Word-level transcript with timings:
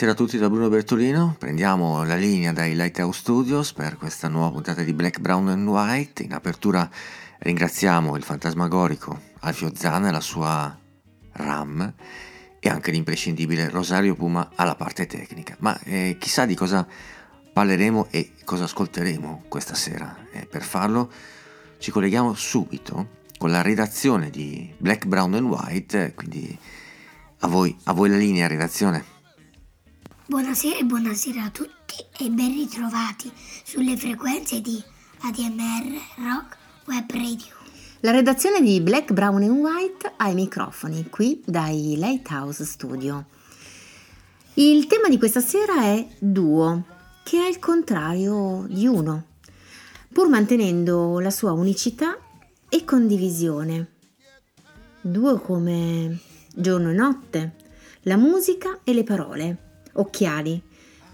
Buonasera 0.00 0.24
a 0.24 0.26
tutti 0.26 0.40
da 0.40 0.48
Bruno 0.48 0.70
Bertolino, 0.70 1.36
prendiamo 1.38 2.02
la 2.04 2.16
linea 2.16 2.52
dai 2.52 2.74
Lighthouse 2.74 3.18
Studios 3.18 3.74
per 3.74 3.98
questa 3.98 4.28
nuova 4.28 4.50
puntata 4.50 4.82
di 4.82 4.94
Black, 4.94 5.18
Brown 5.18 5.48
and 5.48 5.68
White. 5.68 6.22
In 6.22 6.32
apertura 6.32 6.88
ringraziamo 7.40 8.16
il 8.16 8.22
fantasmagorico 8.22 9.20
Alfio 9.40 9.70
Zana 9.74 10.08
e 10.08 10.10
la 10.10 10.20
sua 10.20 10.74
RAM 11.32 11.92
e 12.58 12.68
anche 12.70 12.90
l'imprescindibile 12.90 13.68
Rosario 13.68 14.14
Puma 14.14 14.48
alla 14.54 14.74
parte 14.74 15.04
tecnica. 15.04 15.56
Ma 15.58 15.78
eh, 15.80 16.16
chissà 16.18 16.46
di 16.46 16.54
cosa 16.54 16.86
parleremo 17.52 18.06
e 18.08 18.32
cosa 18.46 18.64
ascolteremo 18.64 19.42
questa 19.48 19.74
sera. 19.74 20.16
E 20.32 20.46
per 20.46 20.62
farlo 20.62 21.12
ci 21.76 21.90
colleghiamo 21.90 22.32
subito 22.32 23.18
con 23.36 23.50
la 23.50 23.60
redazione 23.60 24.30
di 24.30 24.72
Black, 24.78 25.04
Brown 25.04 25.34
and 25.34 25.46
White, 25.46 26.14
quindi 26.14 26.58
a 27.40 27.48
voi, 27.48 27.76
a 27.84 27.92
voi 27.92 28.08
la 28.08 28.16
linea 28.16 28.46
redazione. 28.46 29.18
Buonasera 30.30 30.78
e 30.78 30.84
buonasera 30.84 31.42
a 31.42 31.50
tutti 31.50 31.96
e 32.20 32.30
ben 32.30 32.52
ritrovati 32.52 33.32
sulle 33.64 33.96
frequenze 33.96 34.60
di 34.60 34.80
ADMR 35.22 35.90
Rock 36.18 36.56
Web 36.86 37.10
Radio. 37.10 37.52
La 37.98 38.12
redazione 38.12 38.62
di 38.62 38.80
Black, 38.80 39.12
Brown 39.12 39.42
and 39.42 39.58
White 39.58 40.12
ai 40.18 40.34
microfoni 40.34 41.08
qui 41.08 41.42
dai 41.44 41.96
Lighthouse 41.96 42.64
Studio. 42.64 43.26
Il 44.54 44.86
tema 44.86 45.08
di 45.08 45.18
questa 45.18 45.40
sera 45.40 45.82
è 45.82 46.06
duo, 46.20 46.84
che 47.24 47.38
è 47.38 47.48
il 47.48 47.58
contrario 47.58 48.66
di 48.68 48.86
uno, 48.86 49.24
pur 50.12 50.28
mantenendo 50.28 51.18
la 51.18 51.30
sua 51.30 51.50
unicità 51.50 52.16
e 52.68 52.84
condivisione. 52.84 53.88
Duo 55.00 55.40
come 55.40 56.20
giorno 56.54 56.90
e 56.90 56.94
notte, 56.94 57.56
la 58.02 58.16
musica 58.16 58.78
e 58.84 58.94
le 58.94 59.02
parole, 59.02 59.69
occhiali, 59.94 60.62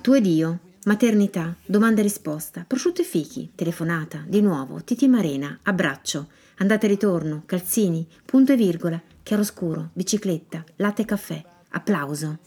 tu 0.01 0.13
ed 0.13 0.27
io, 0.27 0.59
maternità, 0.85 1.55
domanda 1.65 2.01
e 2.01 2.05
risposta, 2.05 2.65
prosciutto 2.67 3.01
e 3.01 3.05
fichi, 3.05 3.53
telefonata, 3.55 4.25
di 4.27 4.41
nuovo, 4.41 4.83
Titi 4.83 5.09
Marena, 5.09 5.59
abbraccio, 5.63 6.29
andata 6.59 6.87
e 6.87 6.89
ritorno, 6.89 7.43
calzini, 7.47 8.07
punto 8.25 8.53
e 8.53 8.57
virgola, 8.57 9.01
chiaroscuro, 9.23 9.91
bicicletta, 9.93 10.65
latte 10.77 11.03
e 11.03 11.05
caffè, 11.05 11.45
applauso. 11.71 12.39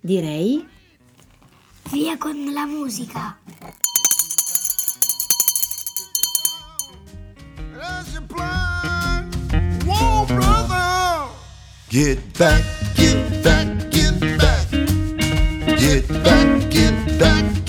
Direi 0.00 0.66
Via 1.90 2.16
con 2.16 2.52
la 2.52 2.64
musica. 2.64 3.36
Whoa, 9.84 10.24
brother. 10.24 11.28
Get 11.88 12.18
back, 12.38 12.64
get 12.94 13.42
back. 13.42 13.91
Get 15.82 16.06
back, 16.22 16.70
get 16.70 17.18
back, 17.18 17.61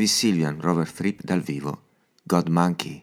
duo, 0.00 0.06
David 0.06 0.14
Sylvian, 0.14 0.60
Robert 0.62 0.88
Fripp 0.88 1.20
dal 1.22 1.42
vivo, 1.42 1.82
God 2.24 2.48
Monkey. 2.48 2.99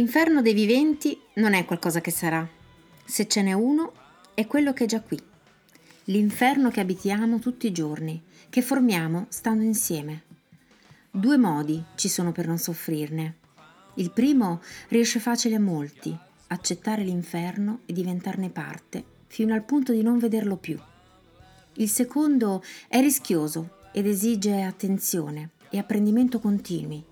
L'inferno 0.00 0.40
dei 0.40 0.54
viventi 0.54 1.20
non 1.34 1.52
è 1.52 1.66
qualcosa 1.66 2.00
che 2.00 2.10
sarà. 2.10 2.48
Se 3.04 3.28
ce 3.28 3.42
n'è 3.42 3.52
uno, 3.52 3.92
è 4.32 4.46
quello 4.46 4.72
che 4.72 4.84
è 4.84 4.86
già 4.86 5.02
qui. 5.02 5.22
L'inferno 6.04 6.70
che 6.70 6.80
abitiamo 6.80 7.38
tutti 7.38 7.66
i 7.66 7.72
giorni, 7.72 8.22
che 8.48 8.62
formiamo 8.62 9.26
stando 9.28 9.62
insieme. 9.62 10.22
Due 11.10 11.36
modi 11.36 11.84
ci 11.96 12.08
sono 12.08 12.32
per 12.32 12.46
non 12.46 12.56
soffrirne. 12.56 13.36
Il 13.96 14.10
primo 14.10 14.62
riesce 14.88 15.20
facile 15.20 15.56
a 15.56 15.60
molti, 15.60 16.16
accettare 16.46 17.02
l'inferno 17.02 17.80
e 17.84 17.92
diventarne 17.92 18.48
parte, 18.48 19.04
fino 19.26 19.52
al 19.52 19.64
punto 19.64 19.92
di 19.92 20.00
non 20.00 20.16
vederlo 20.16 20.56
più. 20.56 20.80
Il 21.74 21.90
secondo 21.90 22.62
è 22.88 23.00
rischioso 23.00 23.80
ed 23.92 24.06
esige 24.06 24.62
attenzione 24.62 25.50
e 25.68 25.76
apprendimento 25.76 26.40
continui, 26.40 27.04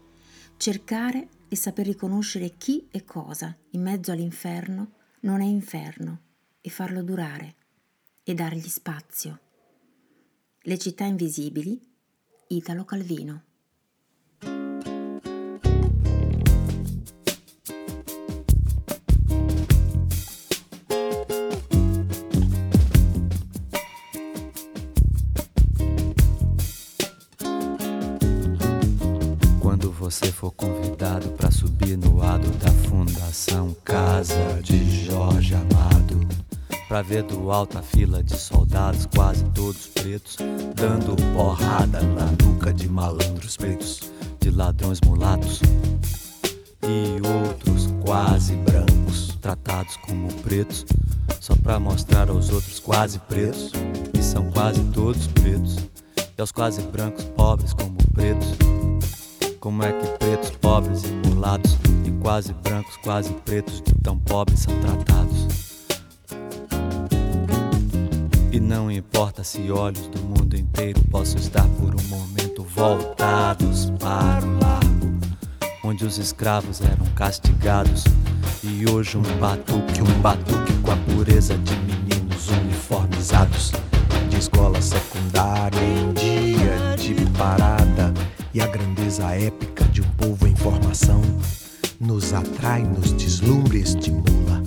cercare 0.56 1.28
e 1.48 1.56
saper 1.56 1.86
riconoscere 1.86 2.56
chi 2.56 2.88
e 2.90 3.04
cosa 3.04 3.56
in 3.70 3.82
mezzo 3.82 4.12
all'inferno 4.12 4.92
non 5.20 5.40
è 5.40 5.46
inferno 5.46 6.20
e 6.60 6.70
farlo 6.70 7.02
durare 7.02 7.54
e 8.22 8.34
dargli 8.34 8.68
spazio. 8.68 9.40
Le 10.60 10.78
città 10.78 11.04
invisibili, 11.04 11.80
Italo 12.48 12.84
Calvino. 12.84 13.47
Você 30.10 30.32
for 30.32 30.50
convidado 30.52 31.28
para 31.32 31.50
subir 31.50 31.98
no 31.98 32.22
ado 32.22 32.48
da 32.52 32.72
Fundação 32.88 33.76
Casa 33.84 34.58
de 34.62 35.04
Jorge 35.04 35.54
Amado, 35.54 36.26
pra 36.88 37.02
ver 37.02 37.24
do 37.24 37.52
alto 37.52 37.76
a 37.76 37.82
fila 37.82 38.22
de 38.22 38.34
soldados, 38.34 39.04
quase 39.14 39.44
todos 39.50 39.86
pretos, 39.88 40.38
dando 40.74 41.14
porrada 41.34 42.00
na 42.00 42.24
nuca 42.42 42.72
de 42.72 42.88
malandros 42.88 43.58
pretos, 43.58 44.10
de 44.40 44.50
ladrões 44.50 44.98
mulatos 45.04 45.60
e 46.82 47.44
outros 47.44 47.90
quase 48.02 48.56
brancos, 48.56 49.36
tratados 49.42 49.94
como 49.98 50.32
pretos, 50.36 50.86
só 51.38 51.54
pra 51.56 51.78
mostrar 51.78 52.30
aos 52.30 52.48
outros 52.48 52.80
quase 52.80 53.18
pretos, 53.18 53.72
que 54.14 54.22
são 54.22 54.50
quase 54.52 54.82
todos 54.84 55.26
pretos, 55.26 55.76
e 56.16 56.40
aos 56.40 56.50
quase 56.50 56.80
brancos 56.80 57.24
pobres 57.24 57.74
como 57.74 57.98
pretos. 58.14 58.77
Como 59.60 59.82
é 59.82 59.90
que 59.90 60.06
pretos, 60.18 60.50
pobres 60.50 61.02
e 61.02 61.28
mulatos 61.28 61.76
e 62.04 62.12
quase 62.22 62.52
brancos, 62.52 62.96
quase 62.98 63.32
pretos 63.44 63.82
de 63.82 63.92
tão 64.02 64.16
pobres 64.16 64.60
são 64.60 64.72
tratados? 64.78 65.48
E 68.52 68.60
não 68.60 68.88
importa 68.88 69.42
se 69.42 69.68
olhos 69.72 70.06
do 70.08 70.22
mundo 70.22 70.56
inteiro 70.56 71.00
possam 71.10 71.40
estar 71.40 71.66
por 71.80 71.92
um 71.92 72.02
momento 72.04 72.62
voltados 72.62 73.90
para 73.98 74.46
o 74.46 74.58
largo, 74.60 75.18
onde 75.82 76.04
os 76.04 76.18
escravos 76.18 76.80
eram 76.80 77.06
castigados. 77.16 78.04
E 78.62 78.88
hoje 78.88 79.18
um 79.18 79.38
batuque, 79.40 80.02
um 80.02 80.20
batuque 80.20 80.72
com 80.84 80.92
a 80.92 80.96
pureza 80.96 81.58
de 81.58 81.74
meninos 81.76 82.48
uniformizados 82.48 83.72
de 84.30 84.38
escola 84.38 84.80
secundária 84.80 85.80
em 85.80 86.12
dia 86.12 86.96
de 86.96 87.28
parada 87.36 88.14
e 88.54 88.60
a 88.60 88.66
grandeza 88.66 89.24
épica 89.34 89.84
de 89.84 90.02
um 90.02 90.10
povo 90.10 90.46
em 90.46 90.56
formação 90.56 91.20
nos 92.00 92.32
atrai, 92.32 92.82
nos 92.82 93.12
deslumbra 93.12 93.76
e 93.76 93.82
estimula. 93.82 94.62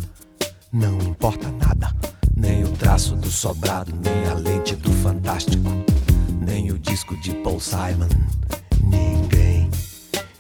Não 0.71 0.97
importa 1.00 1.50
nada, 1.51 1.95
nem 2.35 2.63
o 2.63 2.71
traço 2.71 3.15
do 3.15 3.29
sobrado, 3.29 3.93
nem 4.03 4.25
a 4.27 4.33
lente 4.33 4.75
do 4.75 4.91
fantástico, 4.91 5.69
nem 6.41 6.71
o 6.71 6.79
disco 6.79 7.15
de 7.17 7.33
Paul 7.35 7.59
Simon. 7.59 8.09
Ninguém, 8.83 9.69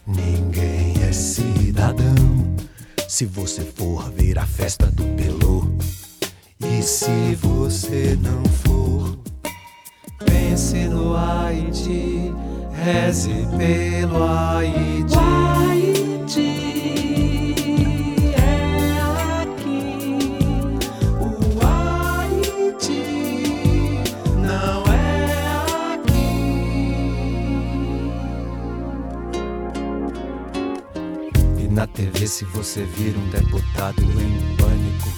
ninguém 0.05 1.01
é 1.03 1.11
cidadão. 1.11 2.15
Se 3.07 3.25
você 3.25 3.61
for 3.61 4.11
ver 4.11 4.37
a 4.39 4.45
festa 4.45 4.87
do 4.87 5.03
Pelô, 5.15 5.67
e 6.59 6.81
se 6.81 7.35
você 7.35 8.17
não 8.21 8.43
for, 8.45 9.17
pense 10.25 10.87
no 10.87 11.15
Haiti, 11.15 12.20
reze 12.81 13.47
pelo 13.57 14.23
Haiti. 14.23 15.15
Haiti 15.15 16.73
é 18.35 18.99
aqui, 19.43 20.19
o 21.19 21.29
Haiti 21.63 23.03
não 24.35 24.83
é 24.91 25.37
aqui. 25.93 26.31
E 31.59 31.67
na 31.69 31.85
TV, 31.85 32.27
se 32.27 32.45
você 32.45 32.83
vir 32.83 33.15
um 33.15 33.29
deputado 33.29 34.01
em 34.01 34.55
pânico, 34.57 35.09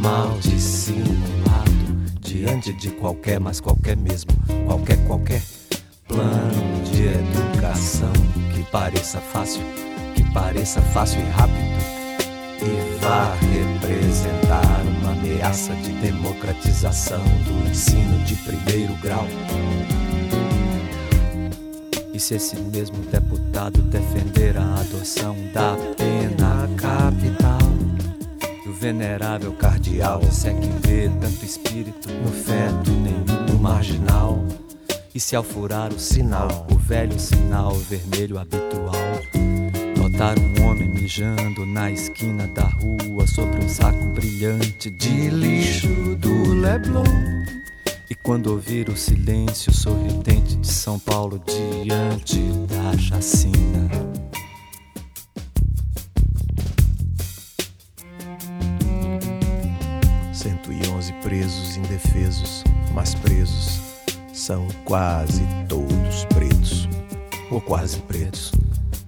mal 0.00 0.38
dissimulado, 0.40 1.74
diante 2.20 2.72
de 2.72 2.90
qualquer, 2.92 3.38
mas 3.38 3.60
qualquer 3.60 3.98
mesmo, 3.98 4.30
qualquer, 4.66 4.96
qualquer 5.06 5.42
plano 6.08 6.82
de 6.84 7.06
educação 7.06 8.12
que 8.54 8.62
pareça 8.70 9.20
fácil, 9.20 9.62
que 10.14 10.22
pareça 10.32 10.80
fácil 10.80 11.20
e 11.20 11.30
rápido 11.30 11.94
e 12.62 12.98
vá 12.98 13.34
representar 13.34 14.82
uma 14.98 15.12
ameaça 15.12 15.74
de 15.74 15.92
democratização 15.92 17.22
do 17.44 17.70
ensino 17.70 18.18
de 18.24 18.34
primeiro 18.36 18.94
grau. 18.96 19.26
E 22.12 22.20
se 22.20 22.36
esse 22.36 22.56
mesmo 22.56 22.98
deputado 23.10 23.82
defender 23.82 24.56
a 24.56 24.80
adoção 24.80 25.36
da 25.52 25.76
pena 25.96 26.68
capital, 26.76 27.58
e 28.64 28.68
o 28.68 28.72
venerável 28.72 29.52
cardeal 29.52 30.22
se 30.30 30.48
é 30.48 30.54
que 30.54 30.68
vê 30.86 31.10
tanto 31.20 31.44
espírito 31.44 32.08
no 32.10 32.30
feto 32.30 32.90
nenhum 32.90 33.46
no 33.52 33.58
marginal. 33.58 34.42
E 35.14 35.20
se 35.20 35.36
ao 35.36 35.44
furar 35.44 35.92
o 35.92 35.98
sinal, 36.00 36.66
o 36.72 36.76
velho 36.76 37.20
sinal 37.20 37.72
vermelho 37.76 38.36
habitual, 38.36 38.96
notar 39.96 40.36
um 40.36 40.66
homem 40.66 40.88
mijando 40.88 41.64
na 41.64 41.88
esquina 41.88 42.48
da 42.48 42.64
rua 42.64 43.24
sobre 43.24 43.64
um 43.64 43.68
saco 43.68 44.04
brilhante 44.06 44.90
de 44.90 45.30
lixo 45.30 46.16
do 46.16 46.52
Leblon. 46.54 47.04
E 48.10 48.14
quando 48.16 48.48
ouvir 48.48 48.88
o 48.88 48.96
silêncio 48.96 49.72
sorridente 49.72 50.56
de 50.56 50.66
São 50.66 50.98
Paulo 50.98 51.40
diante 51.46 52.40
da 52.66 52.98
chacina. 52.98 53.54
Presos 61.22 61.78
indefesos, 61.78 62.62
mas 62.92 63.14
presos 63.14 63.83
são 64.44 64.68
quase 64.84 65.42
todos 65.70 66.26
pretos, 66.26 66.86
ou 67.50 67.62
quase 67.62 67.98
pretos, 68.00 68.52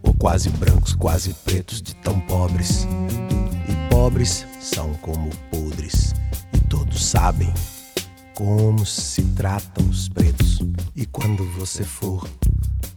ou 0.02 0.14
quase 0.14 0.48
brancos, 0.48 0.94
quase 0.94 1.34
pretos 1.44 1.82
de 1.82 1.94
tão 1.96 2.18
pobres. 2.20 2.86
E 3.68 3.90
pobres 3.90 4.46
são 4.58 4.94
como 4.94 5.28
podres, 5.50 6.14
e 6.54 6.60
todos 6.70 7.04
sabem 7.04 7.52
como 8.34 8.86
se 8.86 9.20
tratam 9.36 9.86
os 9.90 10.08
pretos. 10.08 10.62
E 10.94 11.04
quando 11.04 11.44
você 11.58 11.84
for 11.84 12.26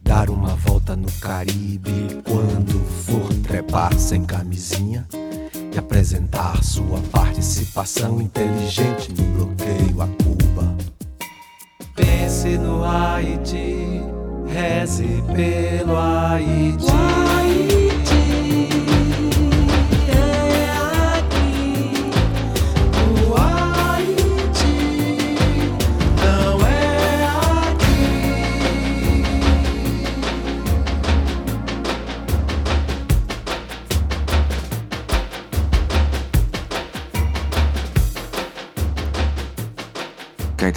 dar 0.01 0.29
uma 0.29 0.55
volta 0.55 0.95
no 0.95 1.11
Caribe, 1.19 2.21
quando 2.23 2.79
for 3.03 3.33
trepar 3.43 3.93
sem 3.99 4.23
camisinha 4.23 5.05
e 5.73 5.77
apresentar 5.77 6.63
sua 6.63 7.01
participação 7.11 8.21
inteligente 8.21 9.11
no 9.11 9.25
bloqueio 9.35 10.01
a 10.01 10.07
Cuba. 10.07 10.98
Pense 11.99 12.57
no 12.57 12.81
Haiti, 12.85 14.01
reze 14.47 15.21
pelo 15.35 15.97
Haiti. 15.97 17.38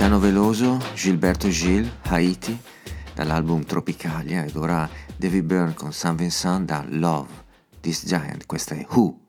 Gaetano 0.02 0.18
Veloso, 0.18 0.80
Gilberto 0.94 1.48
Gil, 1.48 1.88
Haiti, 2.08 2.60
dall'album 3.14 3.62
Tropicalia 3.62 4.42
ed 4.42 4.56
ora 4.56 4.90
David 5.16 5.44
Byrne 5.44 5.74
con 5.74 5.92
San 5.92 6.16
Vincent 6.16 6.66
da 6.66 6.84
Love, 6.88 7.30
This 7.78 8.04
Giant, 8.04 8.44
questa 8.46 8.74
è 8.74 8.84
Who. 8.90 9.20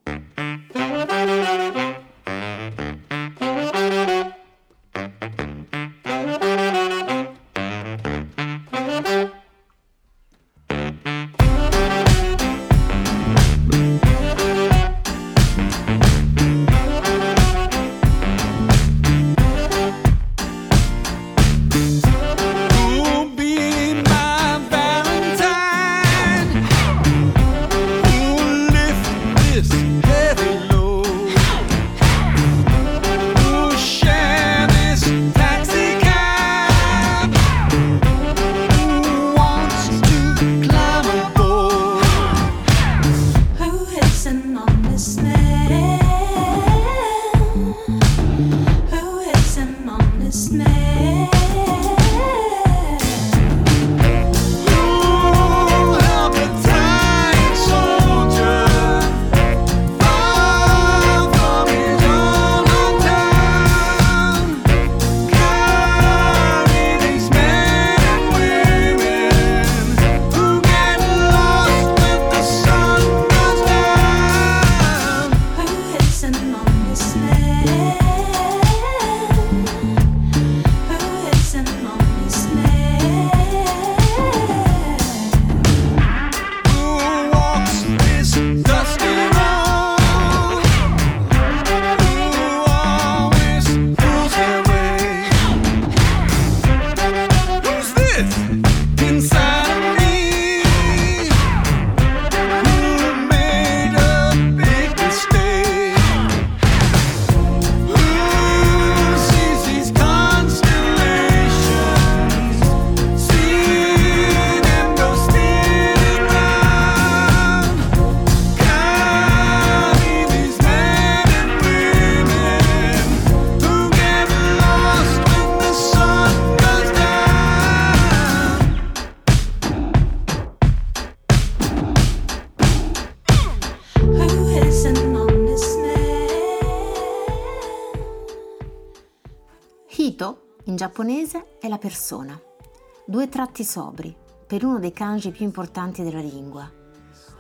tratti 143.33 143.63
sobri 143.63 144.15
per 144.45 144.63
uno 144.63 144.77
dei 144.77 144.93
kanji 144.93 145.31
più 145.31 145.43
importanti 145.43 146.03
della 146.03 146.19
lingua. 146.19 146.71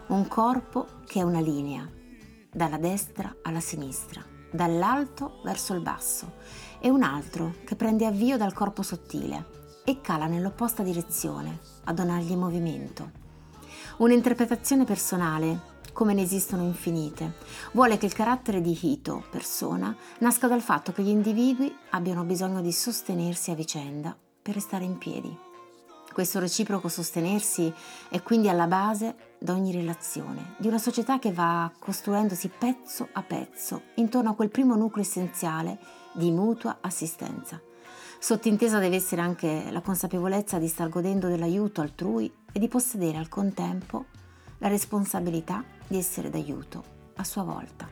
Un 0.07 0.27
corpo 0.27 0.87
che 1.05 1.19
è 1.19 1.21
una 1.21 1.39
linea, 1.39 1.87
dalla 2.51 2.77
destra 2.77 3.35
alla 3.43 3.59
sinistra, 3.59 4.25
dall'alto 4.51 5.39
verso 5.43 5.75
il 5.75 5.81
basso, 5.81 6.33
e 6.79 6.89
un 6.89 7.03
altro 7.03 7.57
che 7.63 7.75
prende 7.75 8.07
avvio 8.07 8.37
dal 8.37 8.53
corpo 8.53 8.81
sottile 8.81 9.81
e 9.85 10.01
cala 10.01 10.25
nell'opposta 10.25 10.81
direzione, 10.81 11.59
a 11.83 11.93
donargli 11.93 12.33
movimento. 12.33 13.11
Un'interpretazione 13.97 14.85
personale, 14.85 15.59
come 15.93 16.15
ne 16.15 16.23
esistono 16.23 16.63
infinite, 16.63 17.35
vuole 17.73 17.99
che 17.99 18.07
il 18.07 18.13
carattere 18.13 18.61
di 18.61 18.75
Hito, 18.81 19.25
persona, 19.29 19.95
nasca 20.21 20.47
dal 20.47 20.61
fatto 20.61 20.91
che 20.91 21.03
gli 21.03 21.09
individui 21.09 21.71
abbiano 21.91 22.23
bisogno 22.23 22.61
di 22.61 22.71
sostenersi 22.71 23.51
a 23.51 23.53
vicenda 23.53 24.17
per 24.41 24.55
restare 24.55 24.85
in 24.85 24.97
piedi. 24.97 25.51
Questo 26.13 26.39
reciproco 26.39 26.89
sostenersi 26.89 27.73
è 28.07 28.21
quindi 28.21 28.47
alla 28.47 28.67
base 28.67 29.33
di 29.39 29.49
ogni 29.49 29.71
relazione, 29.71 30.53
di 30.59 30.67
una 30.67 30.77
società 30.77 31.17
che 31.17 31.33
va 31.33 31.71
costruendosi 31.79 32.49
pezzo 32.55 33.09
a 33.13 33.23
pezzo 33.23 33.81
intorno 33.95 34.29
a 34.29 34.35
quel 34.35 34.51
primo 34.51 34.75
nucleo 34.75 35.03
essenziale 35.03 35.79
di 36.13 36.29
mutua 36.29 36.77
assistenza. 36.81 37.59
Sottintesa 38.19 38.77
deve 38.77 38.97
essere 38.97 39.21
anche 39.21 39.65
la 39.71 39.81
consapevolezza 39.81 40.59
di 40.59 40.67
star 40.67 40.87
godendo 40.87 41.27
dell'aiuto 41.27 41.81
altrui 41.81 42.31
e 42.51 42.59
di 42.59 42.67
possedere 42.67 43.17
al 43.17 43.27
contempo 43.27 44.05
la 44.59 44.67
responsabilità 44.67 45.63
di 45.87 45.97
essere 45.97 46.29
d'aiuto 46.29 46.83
a 47.15 47.23
sua 47.23 47.41
volta. 47.41 47.89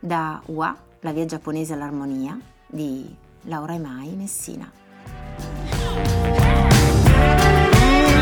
Da 0.00 0.42
Ua, 0.46 0.76
la 1.00 1.12
via 1.12 1.24
giapponese 1.24 1.72
all'armonia 1.72 2.38
di 2.66 3.16
Laura 3.42 3.74
Emai 3.74 4.16
Messina. 4.16 5.77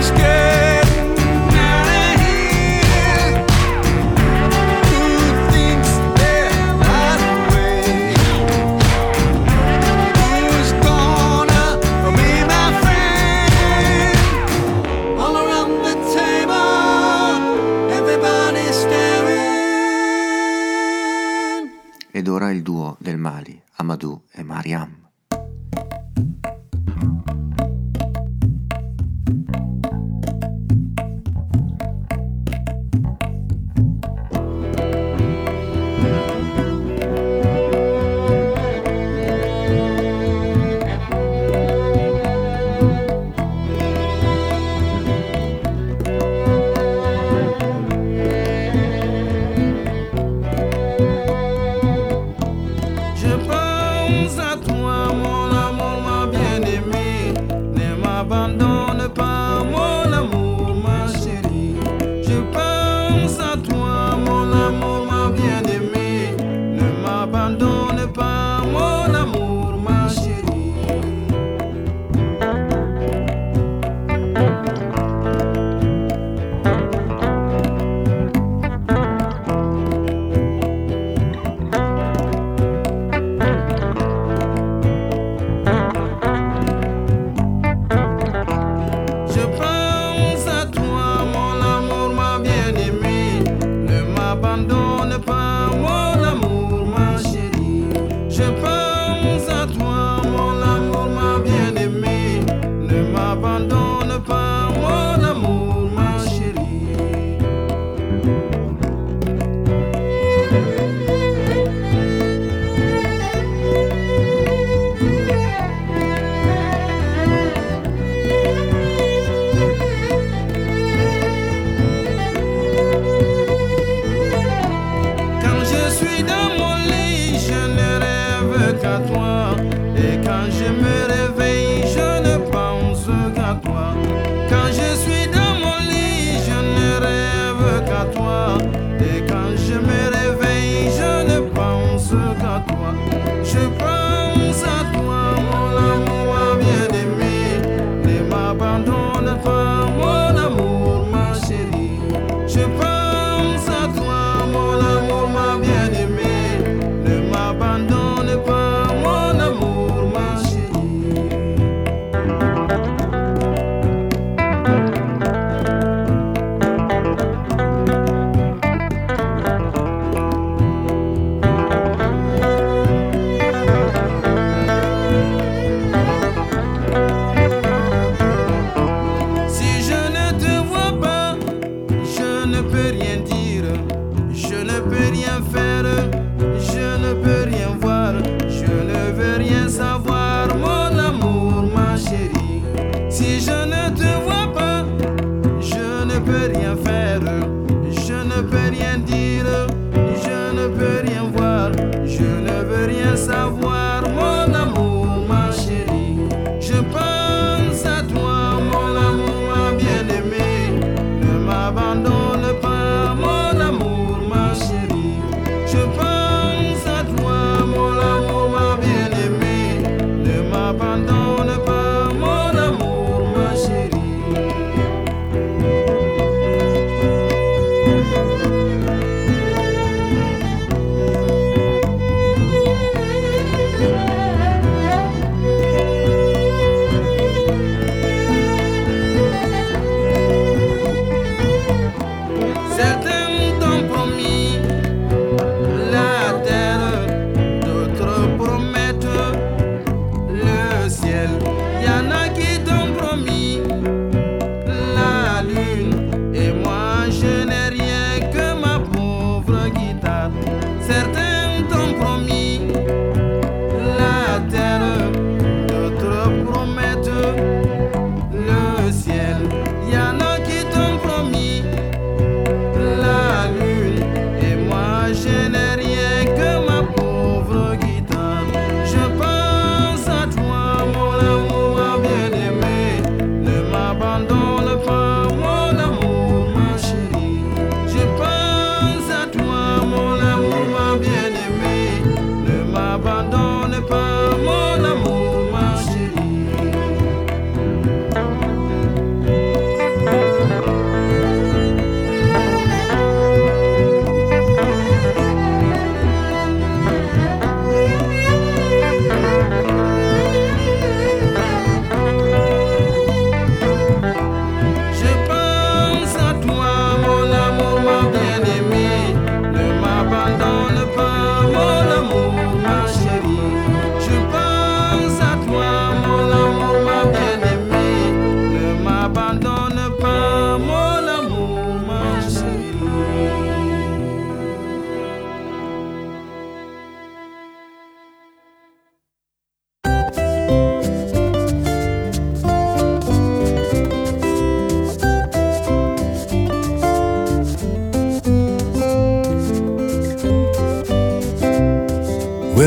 scared. 0.07 0.66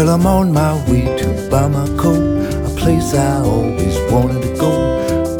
Well, 0.09 0.17
I'm 0.19 0.25
on 0.25 0.51
my 0.51 0.73
way 0.89 1.03
to 1.03 1.27
Bamako, 1.51 2.65
a 2.65 2.75
place 2.79 3.13
I 3.13 3.43
always 3.43 3.95
wanted 4.11 4.41
to 4.41 4.55
go. 4.59 4.71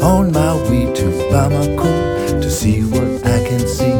On 0.00 0.30
my 0.30 0.54
way 0.70 0.84
to 0.94 1.06
Bamako 1.32 2.40
to 2.40 2.48
see 2.48 2.84
what 2.84 3.26
I 3.26 3.42
can 3.48 3.66
see. 3.66 3.90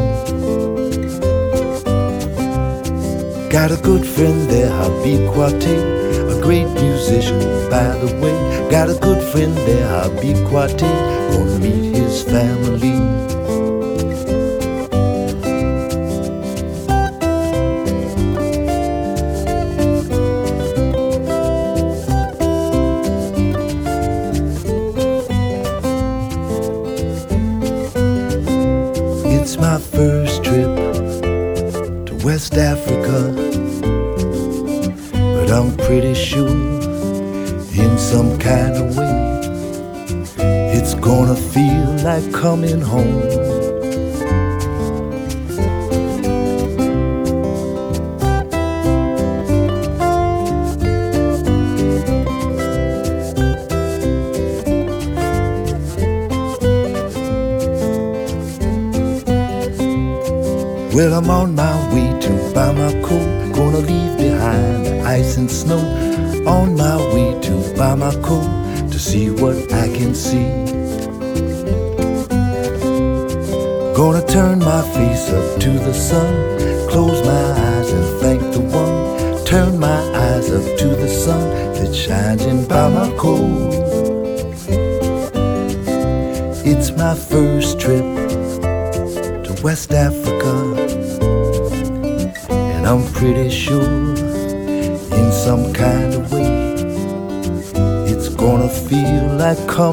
Got 3.49 3.73
a 3.73 3.83
good 3.83 4.07
friend 4.07 4.49
there, 4.49 4.71
Habib 4.71 5.29
Kwate, 5.33 6.39
a 6.39 6.41
great 6.41 6.69
musician, 6.81 7.41
by 7.69 7.89
the 7.99 8.17
way. 8.23 8.71
Got 8.71 8.91
a 8.91 8.99
good 9.01 9.21
friend 9.33 9.57
there, 9.67 9.89
Habib 9.89 10.37
Kwate, 10.47 10.83
gonna 11.33 11.59
meet 11.59 11.97
his 11.97 12.23
family. 12.23 13.40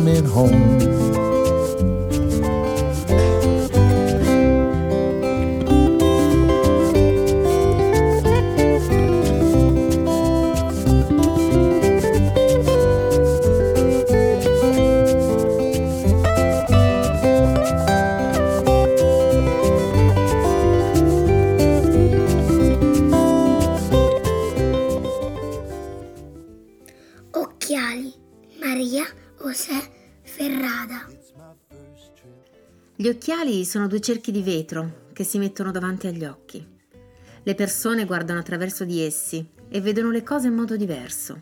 Coming 0.08 0.26
home. 0.26 0.87
Due 33.98 34.06
cerchi 34.06 34.32
di 34.32 34.44
vetro 34.44 35.08
che 35.12 35.24
si 35.24 35.40
mettono 35.40 35.72
davanti 35.72 36.06
agli 36.06 36.24
occhi. 36.24 36.64
Le 37.42 37.56
persone 37.56 38.06
guardano 38.06 38.40
attraverso 38.40 38.86
di 38.86 39.02
essi 39.02 39.50
e 39.70 39.82
vedono 39.82 40.12
le 40.12 40.22
cose 40.22 40.48
in 40.48 40.54
modo 40.54 40.78
diverso. 40.78 41.42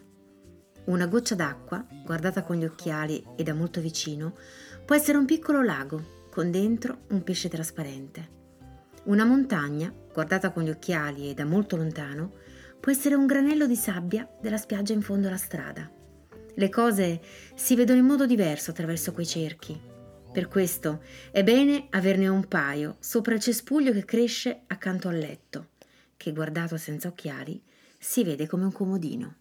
Una 0.85 1.05
goccia 1.07 1.35
d'acqua, 1.35 1.85
guardata 2.05 2.43
con 2.43 2.55
gli 2.55 2.63
occhiali 2.63 3.21
e 3.35 3.43
da 3.43 3.53
molto 3.53 3.81
vicino, 3.81 4.37
può 4.85 4.95
essere 4.95 5.17
un 5.17 5.25
piccolo 5.25 5.61
lago 5.61 6.27
con 6.31 6.49
dentro 6.49 6.99
un 7.09 7.23
pesce 7.23 7.49
trasparente. 7.49 8.29
Una 9.05 9.25
montagna, 9.25 9.93
guardata 10.13 10.51
con 10.51 10.63
gli 10.63 10.69
occhiali 10.69 11.29
e 11.29 11.33
da 11.33 11.43
molto 11.43 11.75
lontano, 11.75 12.35
può 12.79 12.89
essere 12.89 13.15
un 13.15 13.25
granello 13.25 13.67
di 13.67 13.75
sabbia 13.75 14.25
della 14.39 14.57
spiaggia 14.57 14.93
in 14.93 15.01
fondo 15.01 15.27
alla 15.27 15.35
strada. 15.35 15.91
Le 16.53 16.69
cose 16.69 17.19
si 17.53 17.75
vedono 17.75 17.99
in 17.99 18.05
modo 18.05 18.25
diverso 18.25 18.71
attraverso 18.71 19.11
quei 19.11 19.25
cerchi. 19.25 19.93
Per 20.35 20.49
questo 20.49 21.01
è 21.31 21.45
bene 21.45 21.87
averne 21.91 22.27
un 22.27 22.45
paio 22.49 22.97
sopra 22.99 23.35
il 23.35 23.39
cespuglio 23.39 23.93
che 23.93 24.03
cresce 24.03 24.63
accanto 24.67 25.07
al 25.07 25.17
letto, 25.17 25.69
che 26.17 26.33
guardato 26.33 26.75
senza 26.75 27.07
occhiali 27.07 27.63
si 27.97 28.21
vede 28.25 28.45
come 28.45 28.65
un 28.65 28.73
comodino. 28.73 29.35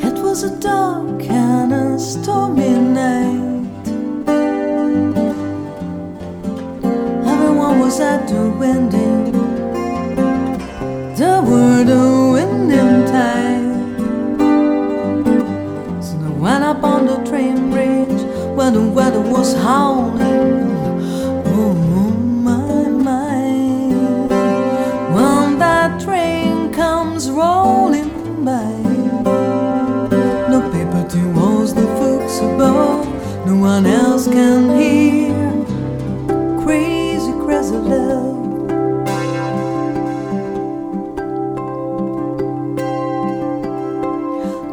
It 0.00 0.18
was 0.22 0.44
a 0.44 0.56
dark 0.60 1.28
and 1.28 1.72
a 1.74 1.98
stormy 1.98 2.70
night. 2.70 3.86
Everyone 7.26 7.80
was 7.80 8.00
at 8.00 8.26
the 8.26 8.48
window. 8.58 9.21
Where 18.72 18.80
the 18.80 18.90
weather 18.90 19.20
was 19.20 19.54
howling. 19.54 20.72
Oh 21.46 21.74
my 21.74 22.88
my. 22.88 23.44
When 25.14 25.58
that 25.58 26.00
train 26.00 26.72
comes 26.72 27.30
rolling 27.30 28.44
by. 28.44 28.72
No 30.48 30.60
paper 30.72 31.06
to 31.10 31.32
walls, 31.32 31.74
no 31.74 31.86
folks 31.98 32.38
above. 32.38 33.06
No 33.46 33.56
one 33.56 33.86
else 33.86 34.26
can 34.26 34.74
hear. 34.78 35.34
Crazy, 36.64 37.32
crazy 37.44 37.76
love. 37.76 38.40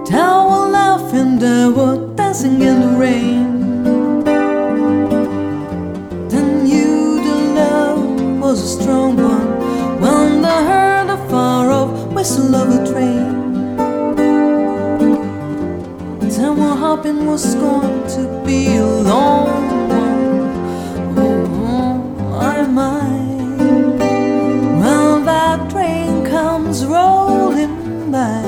They 0.09 0.17
were 0.17 0.69
laughing, 0.69 1.39
they 1.39 1.67
were 1.67 2.15
dancing 2.15 2.61
in 2.61 2.79
the 2.81 2.97
rain. 2.97 3.48
Whistle 12.19 12.53
of 12.53 12.67
a 12.77 12.91
train. 12.91 13.75
Then 16.19 16.57
what 16.57 16.77
happened 16.77 17.25
was 17.25 17.55
going 17.55 18.05
to 18.15 18.43
be 18.45 18.75
a 18.75 18.85
long 18.85 19.47
one. 19.87 20.37
Oh, 21.17 21.45
oh, 21.63 22.39
I 22.41 22.67
might. 22.67 23.55
When 24.81 25.25
that 25.31 25.71
train 25.71 26.25
comes 26.25 26.85
rolling 26.85 28.11
by. 28.11 28.41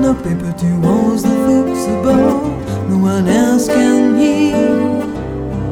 No 0.00 0.14
paper 0.14 0.54
to 0.60 0.68
walls, 0.80 1.22
the 1.22 1.36
above. 2.00 2.88
No 2.88 2.96
one 2.96 3.28
else 3.28 3.66
can 3.68 4.16
hear 4.16 4.56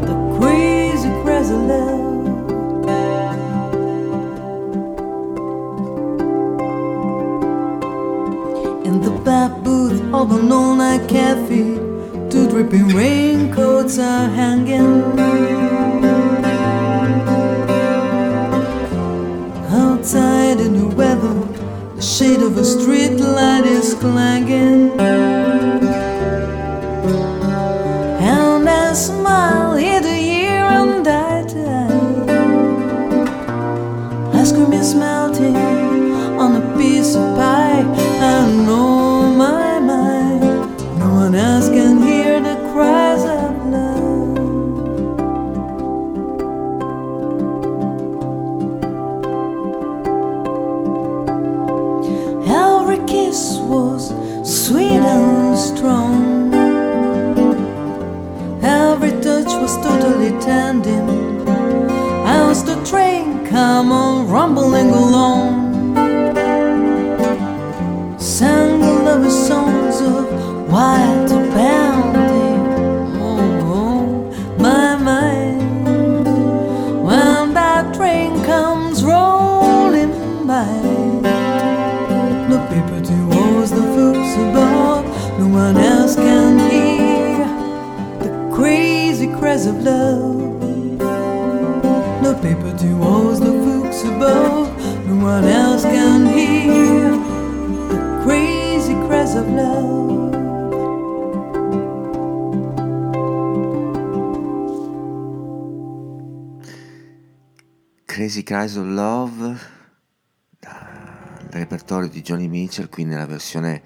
the 0.09 0.15
crazy, 0.37 1.09
crazy. 1.23 2.04
An 10.33 10.51
all 10.51 10.75
night 10.75 11.09
cafe, 11.09 11.77
two 12.31 12.49
dripping 12.49 12.89
raincoats 12.89 13.99
are 13.99 14.29
hanging. 14.29 15.03
Outside 19.71 20.61
in 20.61 20.79
the 20.79 20.87
weather, 20.95 21.35
the 21.97 22.03
shade 22.03 22.43
of 22.43 22.57
a 22.57 22.65
street 22.65 23.19
light 23.19 23.67
is 23.67 23.95
clanging. 23.95 25.34
Crazy 108.35 108.43
Cries 108.43 108.75
of 108.75 108.87
Love 108.87 109.59
dal 110.59 111.47
repertorio 111.51 112.09
di 112.09 112.21
Johnny 112.21 112.49
Mitchell, 112.49 112.89
qui 112.89 113.05
nella 113.05 113.27
versione 113.27 113.81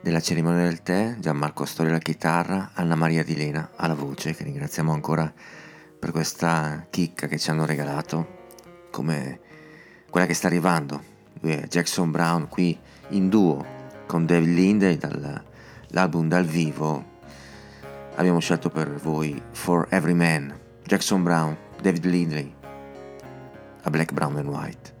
della 0.00 0.20
cerimonia 0.20 0.62
del 0.62 0.80
tè, 0.80 1.16
Gianmarco 1.18 1.64
Storia 1.64 1.90
alla 1.90 2.00
chitarra, 2.00 2.70
Anna 2.74 2.94
Maria 2.94 3.24
Di 3.24 3.34
Lena 3.34 3.70
alla 3.74 3.94
voce, 3.94 4.32
che 4.32 4.44
ringraziamo 4.44 4.92
ancora 4.92 5.32
per 5.98 6.12
questa 6.12 6.86
chicca 6.88 7.26
che 7.26 7.36
ci 7.36 7.50
hanno 7.50 7.66
regalato, 7.66 8.46
come 8.92 9.40
quella 10.08 10.26
che 10.26 10.34
sta 10.34 10.46
arrivando. 10.46 11.02
Lui 11.40 11.50
è 11.50 11.66
Jackson 11.66 12.12
Brown 12.12 12.46
qui 12.46 12.78
in 13.08 13.28
duo 13.28 13.66
con 14.06 14.24
David 14.24 14.54
Lindley 14.54 14.98
dall'album 14.98 16.28
dal 16.28 16.44
vivo. 16.44 17.18
Abbiamo 18.14 18.38
scelto 18.38 18.70
per 18.70 18.94
voi 18.94 19.42
For 19.50 19.88
Every 19.90 20.14
Man, 20.14 20.56
Jackson 20.84 21.24
Brown, 21.24 21.56
David 21.82 22.04
Lindley, 22.04 22.58
a 23.84 23.90
Black, 23.90 24.12
Brown 24.12 24.36
and 24.36 24.50
White. 24.50 24.92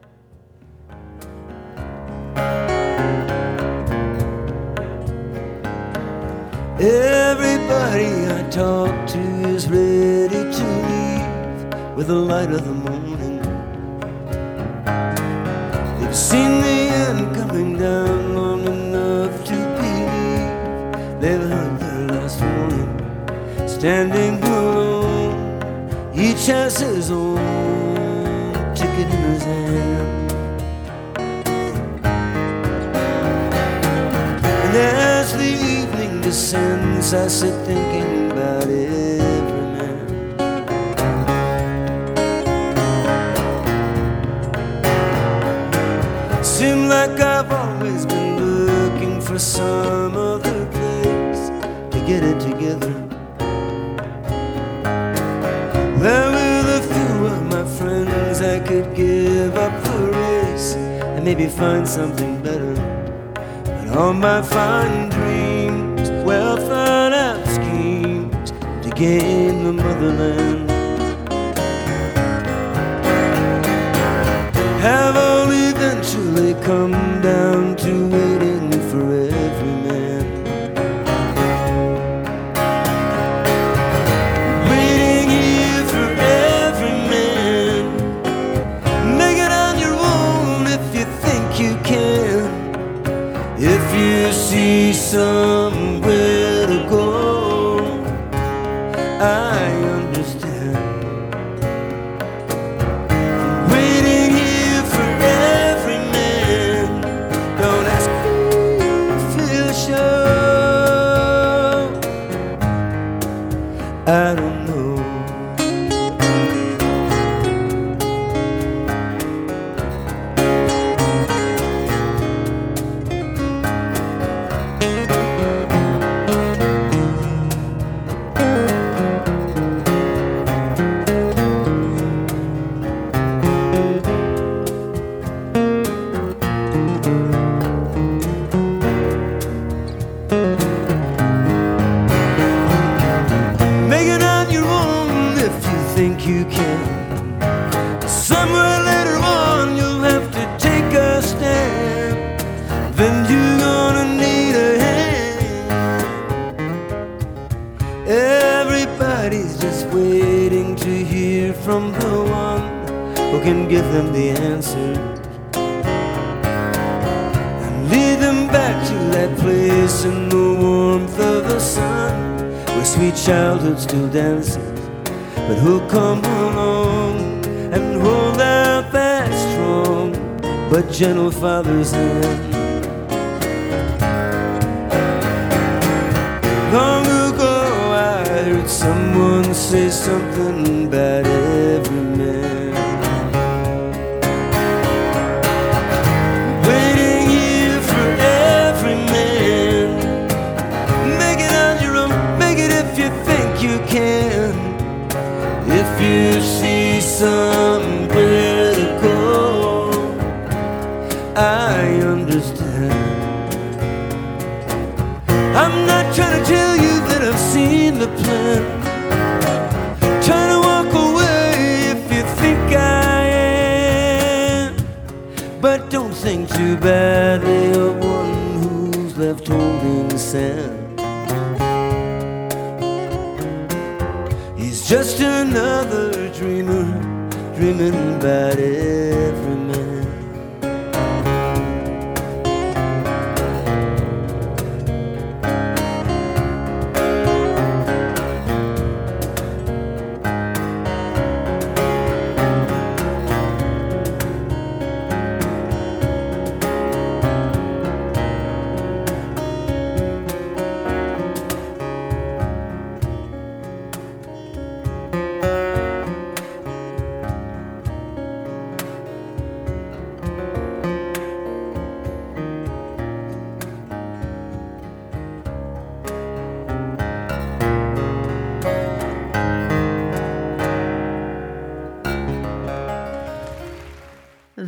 Everybody 6.78 8.26
I 8.26 8.48
talk 8.50 9.06
to 9.08 9.18
is 9.48 9.68
ready 9.68 10.42
to 10.58 10.64
leave 10.88 11.96
with 11.96 12.06
the 12.06 12.14
light 12.14 12.50
of 12.50 12.64
the 12.64 12.72
morning. 12.72 13.42
They've 16.00 16.16
seen 16.16 16.62
the 16.62 16.80
end 17.06 17.36
coming 17.36 17.76
down 17.76 18.34
long 18.34 18.66
enough 18.66 19.44
to 19.44 19.56
believe 19.76 21.20
they've 21.20 21.48
heard 21.52 21.80
their 21.80 22.06
last 22.08 22.40
warning. 22.40 23.68
Standing 23.68 24.42
alone, 24.42 26.14
each 26.14 26.46
has 26.46 26.80
his 26.80 27.10
own 27.10 27.89
And 29.42 30.30
as 34.76 35.32
the 35.32 35.42
evening 35.42 36.20
descends, 36.20 37.14
I 37.14 37.26
sit 37.28 37.54
thinking 37.64 38.30
about 38.30 38.64
every 38.64 39.66
man. 39.74 40.06
Seems 46.44 46.90
like 46.90 47.18
I've 47.20 47.50
always 47.50 48.04
been 48.04 48.66
looking 48.66 49.18
for 49.20 49.38
some 49.38 50.16
other 50.16 50.66
place 50.66 51.48
to 51.92 52.04
get 52.06 52.22
it 52.22 52.38
together. 52.40 53.09
Could 58.82 58.94
give 58.94 59.56
up 59.56 59.84
the 59.84 60.06
race 60.06 60.74
and 60.74 61.24
maybe 61.24 61.46
find 61.46 61.86
something 61.86 62.42
better. 62.42 62.74
But 63.64 63.96
all 63.96 64.14
my 64.14 64.40
fine 64.40 65.10
dreams, 65.10 66.08
well 66.24 66.56
thought 66.56 67.12
out 67.12 67.46
schemes 67.46 68.50
to 68.82 68.90
gain 68.94 69.64
the 69.64 69.72
motherland 69.72 70.70
have 74.80 75.14
all 75.14 75.50
eventually 75.50 76.54
come 76.64 76.92
down 77.20 77.76
to 77.76 78.08
waiting 78.08 78.39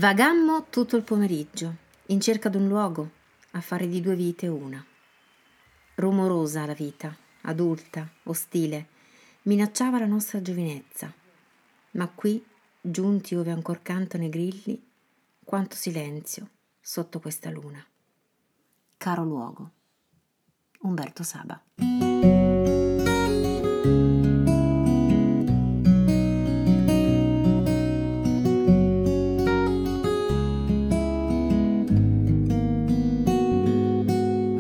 Vagammo 0.03 0.67
tutto 0.69 0.97
il 0.97 1.05
pomeriggio, 1.05 1.77
in 2.07 2.21
cerca 2.21 2.49
d'un 2.49 2.67
luogo, 2.67 3.09
a 3.53 3.61
fare 3.61 3.87
di 3.87 4.01
due 4.01 4.17
vite 4.17 4.49
una. 4.49 4.85
Rumorosa 5.95 6.67
la 6.67 6.75
vita, 6.75 7.17
adulta, 7.43 8.11
ostile, 8.25 8.89
minacciava 9.43 10.01
la 10.01 10.07
nostra 10.07 10.43
giovinezza. 10.43 11.15
Ma 11.93 12.09
qui, 12.09 12.45
giunti 12.81 13.37
ove 13.37 13.53
ancor 13.53 13.81
cantano 13.83 14.25
i 14.25 14.29
grilli, 14.29 14.85
quanto 15.45 15.77
silenzio 15.77 16.49
sotto 16.81 17.21
questa 17.21 17.51
luna. 17.51 17.87
Caro 18.97 19.23
luogo. 19.23 19.71
Umberto 20.81 21.23
Saba. 21.23 21.63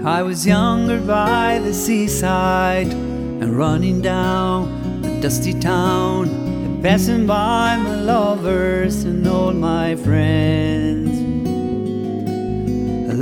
I 0.05 0.24
was 0.24 0.44
younger 0.44 1.00
by 1.00 1.61
the 1.61 1.72
seaside 1.72 2.92
and 2.92 3.57
running 3.57 4.03
down 4.03 5.00
the 5.00 5.20
dusty 5.20 5.53
town 5.61 6.28
and 6.28 6.82
passing 6.82 7.24
by 7.24 7.76
my 7.76 7.94
lovers 8.00 9.05
and 9.05 9.24
all 9.28 9.53
my 9.53 9.94
friends. 9.94 11.12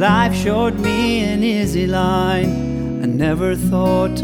Life 0.01 0.35
showed 0.35 0.81
me 0.81 1.23
an 1.25 1.45
easy 1.45 1.87
line 1.87 3.03
I 3.03 3.07
never 3.07 3.55
thought 3.55 4.17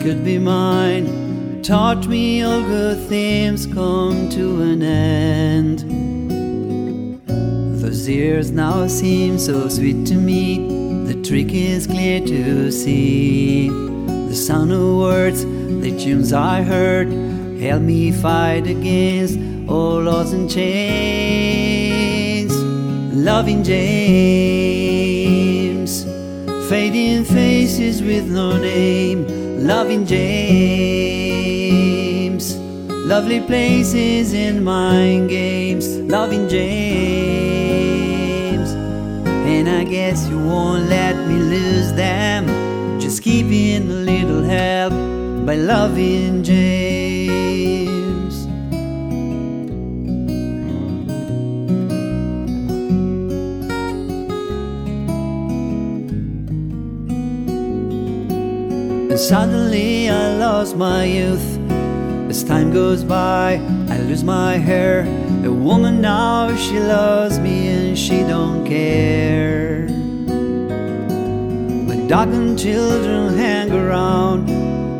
could 0.00 0.22
be 0.24 0.38
mine. 0.38 1.60
Taught 1.64 2.06
me 2.06 2.42
all 2.42 2.62
good 2.62 3.08
things 3.08 3.66
come 3.66 4.30
to 4.30 4.62
an 4.62 4.80
end. 4.80 5.80
Those 7.80 8.08
years 8.08 8.52
now 8.52 8.86
seem 8.86 9.40
so 9.40 9.68
sweet 9.68 10.06
to 10.06 10.14
me. 10.14 10.85
Trick 11.26 11.52
is 11.52 11.86
clear 11.88 12.20
to 12.20 12.70
see. 12.70 13.68
The 13.68 14.34
sound 14.34 14.70
of 14.70 14.80
words, 14.80 15.44
the 15.44 15.90
tunes 15.98 16.32
I 16.32 16.62
heard, 16.62 17.08
help 17.60 17.82
me 17.82 18.12
fight 18.12 18.68
against 18.68 19.36
all 19.68 20.02
laws 20.02 20.32
and 20.32 20.48
chains. 20.48 21.76
Loving 23.12 23.64
James, 23.64 24.04
fading 26.68 27.24
faces 27.24 28.00
with 28.02 28.30
no 28.30 28.56
name. 28.56 29.26
Loving 29.66 30.06
James, 30.06 30.46
lovely 33.04 33.40
places 33.40 34.32
in 34.32 34.62
mind 34.62 35.28
games. 35.28 35.88
Loving 35.98 36.48
James, 36.48 37.45
and 39.66 39.80
I 39.80 39.84
guess 39.90 40.28
you 40.28 40.38
won't 40.38 40.88
let 40.88 41.16
me 41.26 41.38
lose 41.38 41.92
them. 41.94 42.46
Just 43.00 43.22
giving 43.22 43.90
a 43.90 43.94
little 44.12 44.42
help 44.44 44.92
by 45.44 45.56
loving 45.56 46.44
James. 46.44 47.66
And 59.10 59.18
suddenly 59.18 60.08
I 60.08 60.36
lost 60.36 60.76
my 60.76 61.04
youth. 61.04 61.58
As 62.30 62.44
time 62.44 62.72
goes 62.72 63.02
by, 63.02 63.60
I 63.88 63.98
lose 63.98 64.22
my 64.22 64.58
hair. 64.58 65.15
A 65.46 65.52
woman 65.52 66.00
now, 66.00 66.56
she 66.56 66.76
loves 66.76 67.38
me 67.38 67.68
and 67.68 67.96
she 67.96 68.22
don't 68.24 68.66
care. 68.66 69.86
My 71.86 71.94
dog 72.08 72.34
and 72.34 72.58
children 72.58 73.38
hang 73.38 73.70
around. 73.70 74.48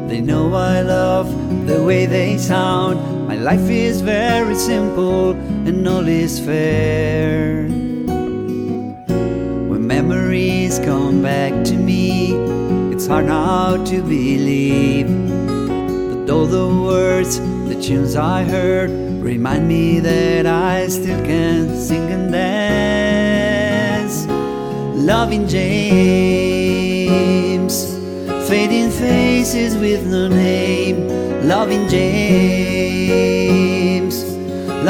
They 0.08 0.20
know 0.20 0.54
I 0.54 0.82
love 0.82 1.26
the 1.66 1.82
way 1.82 2.06
they 2.06 2.38
sound. 2.38 3.26
My 3.26 3.34
life 3.34 3.68
is 3.68 4.02
very 4.02 4.54
simple 4.54 5.32
and 5.66 5.84
all 5.88 6.06
is 6.06 6.38
fair. 6.38 7.64
When 9.68 9.84
memories 9.84 10.78
come 10.78 11.22
back 11.22 11.64
to 11.64 11.74
me, 11.74 12.34
it's 12.94 13.08
hard 13.08 13.26
now 13.26 13.82
to 13.84 14.00
believe 14.00 15.08
that 15.08 16.30
all 16.30 16.46
the 16.46 16.68
words, 16.68 17.40
the 17.68 17.74
tunes 17.82 18.14
I 18.14 18.44
heard, 18.44 19.05
remind 19.26 19.66
me 19.66 19.98
that 19.98 20.46
I 20.46 20.86
still 20.86 21.20
can 21.24 21.76
sing 21.76 22.08
and 22.12 22.30
dance. 22.30 24.24
Loving 24.94 25.48
James, 25.48 25.74
fading 28.48 28.90
faces 28.90 29.76
with 29.76 30.06
no 30.06 30.28
name. 30.28 31.08
Loving 31.48 31.88
James, 31.88 33.16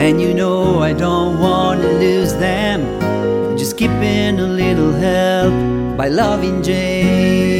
and 0.04 0.22
you 0.22 0.34
know 0.34 0.80
I 0.80 0.93
don't 0.93 1.38
want 1.41 1.82
to 1.82 1.89
lose 2.06 2.34
them. 2.36 2.80
Just 3.58 3.76
keeping 3.78 4.39
a 4.39 4.47
little 4.64 4.93
help 4.93 5.54
by 5.97 6.08
loving 6.08 6.64
James. 6.64 7.59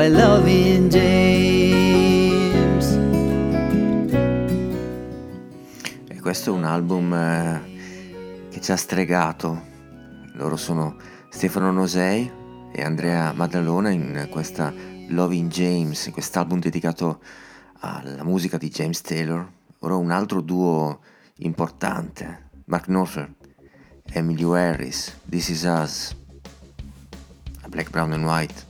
By 0.00 0.08
loving 0.08 0.88
James. 0.88 1.76
E 6.08 6.20
questo 6.22 6.54
è 6.54 6.56
un 6.56 6.64
album 6.64 7.12
eh, 7.12 8.48
che 8.48 8.62
ci 8.62 8.72
ha 8.72 8.76
stregato. 8.76 9.62
Loro 10.36 10.56
sono 10.56 10.96
Stefano 11.28 11.70
Nosei 11.70 12.32
e 12.72 12.82
Andrea 12.82 13.34
Maddalona 13.34 13.90
in 13.90 14.28
questa 14.30 14.72
Loving 15.08 15.50
James, 15.50 16.06
in 16.06 16.12
quest'album 16.12 16.60
dedicato 16.60 17.20
alla 17.80 18.24
musica 18.24 18.56
di 18.56 18.70
James 18.70 19.02
Taylor. 19.02 19.46
Ora 19.80 19.96
un 19.96 20.12
altro 20.12 20.40
duo 20.40 21.00
importante, 21.40 22.48
Mark 22.64 22.86
Knopfler, 22.86 23.34
Emilio 24.04 24.54
Harris, 24.54 25.14
This 25.28 25.50
Is 25.50 25.64
Us, 25.64 26.16
Black, 27.68 27.90
Brown 27.90 28.12
and 28.12 28.24
White. 28.24 28.69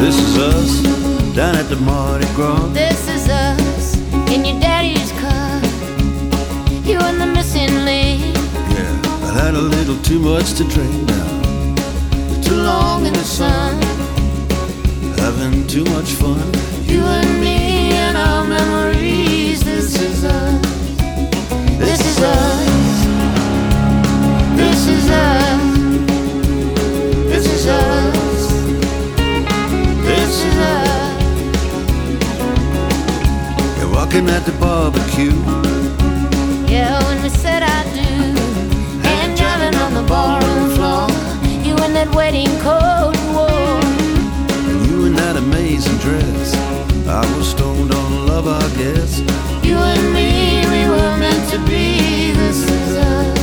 This 0.00 0.18
is 0.18 0.38
us 0.38 0.82
down 1.36 1.56
at 1.56 1.68
the 1.68 1.76
Mardi 1.76 2.26
Gras. 2.34 2.89
Little 9.90 10.04
too 10.04 10.20
much 10.20 10.54
to 10.54 10.64
drink 10.64 11.08
now. 11.08 12.42
Too 12.42 12.54
long 12.54 13.06
in 13.06 13.12
the 13.12 13.24
sun. 13.24 13.82
Having 15.18 15.66
too 15.66 15.84
much 15.84 16.12
fun. 16.12 16.52
You 16.84 17.02
and 17.02 17.40
me 17.40 17.92
and 18.04 18.16
our 18.16 18.44
memories. 18.46 19.64
This 19.64 20.00
is 20.00 20.24
us. 20.24 20.60
This 21.78 22.00
is 22.06 22.22
us. 22.22 23.04
This 24.56 24.86
is 24.86 25.10
us. 25.10 25.62
This 27.30 27.46
is 27.46 27.66
us. 27.66 28.52
This 30.06 30.44
is 30.44 30.56
us. 30.56 31.18
You're 33.78 33.92
walking 33.92 34.28
at 34.28 34.44
the 34.44 34.52
barbecue. 34.60 35.69
Barroom 40.10 40.70
floor. 40.74 41.06
You 41.66 41.74
in 41.86 41.92
that 41.94 42.10
wedding 42.12 42.52
coat 42.66 43.14
and 43.16 43.30
wore. 43.36 43.80
And 44.68 44.80
you 44.86 45.06
in 45.06 45.14
that 45.14 45.36
amazing 45.36 45.98
dress. 45.98 46.48
I 47.06 47.22
was 47.36 47.50
stoned 47.50 47.94
on 47.94 48.26
love, 48.26 48.46
I 48.48 48.66
guess. 48.80 49.20
You 49.62 49.76
and 49.76 50.04
me, 50.12 50.66
we 50.74 50.82
were 50.92 51.14
meant 51.16 51.44
to 51.52 51.58
be. 51.70 52.32
This 52.42 52.60
is 52.76 52.90
us. 52.96 53.38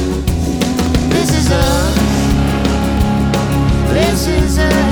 This 1.14 1.30
is 1.40 1.48
us. 1.52 1.96
This 3.94 4.28
is 4.28 4.60
us. 4.60 4.87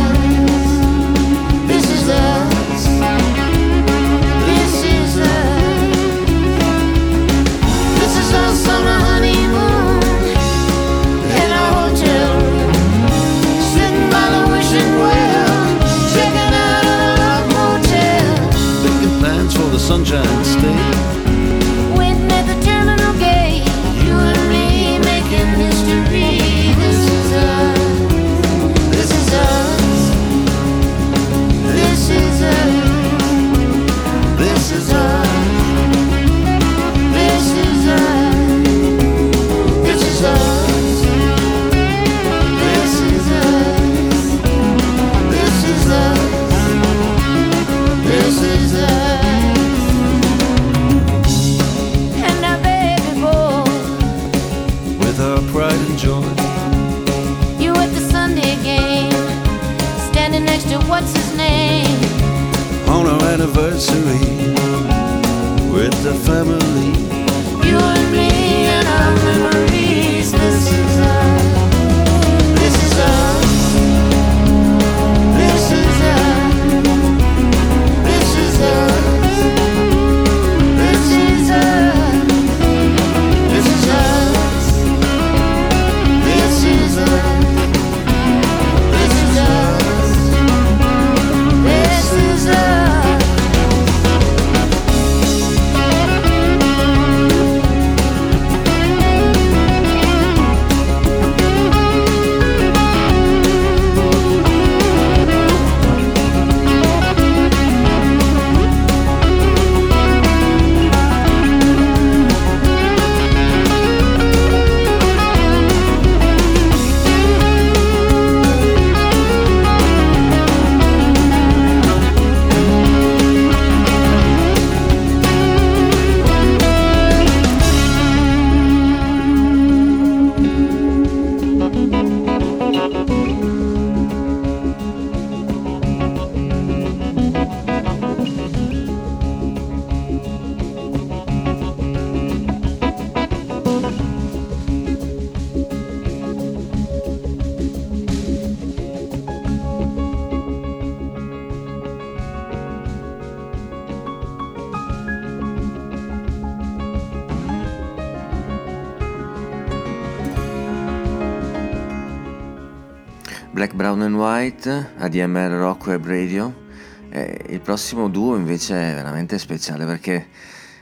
Black, 163.55 163.73
Brown 163.73 164.01
and 164.01 164.15
White, 164.15 164.95
ADMR 164.97 165.49
Rock 165.51 165.85
Web 165.85 166.05
Radio. 166.05 166.63
E 167.09 167.45
il 167.51 167.61
prossimo 167.61 168.09
duo 168.09 168.35
invece 168.35 168.91
è 168.91 168.93
veramente 168.93 169.39
speciale 169.39 169.85
perché 169.85 170.27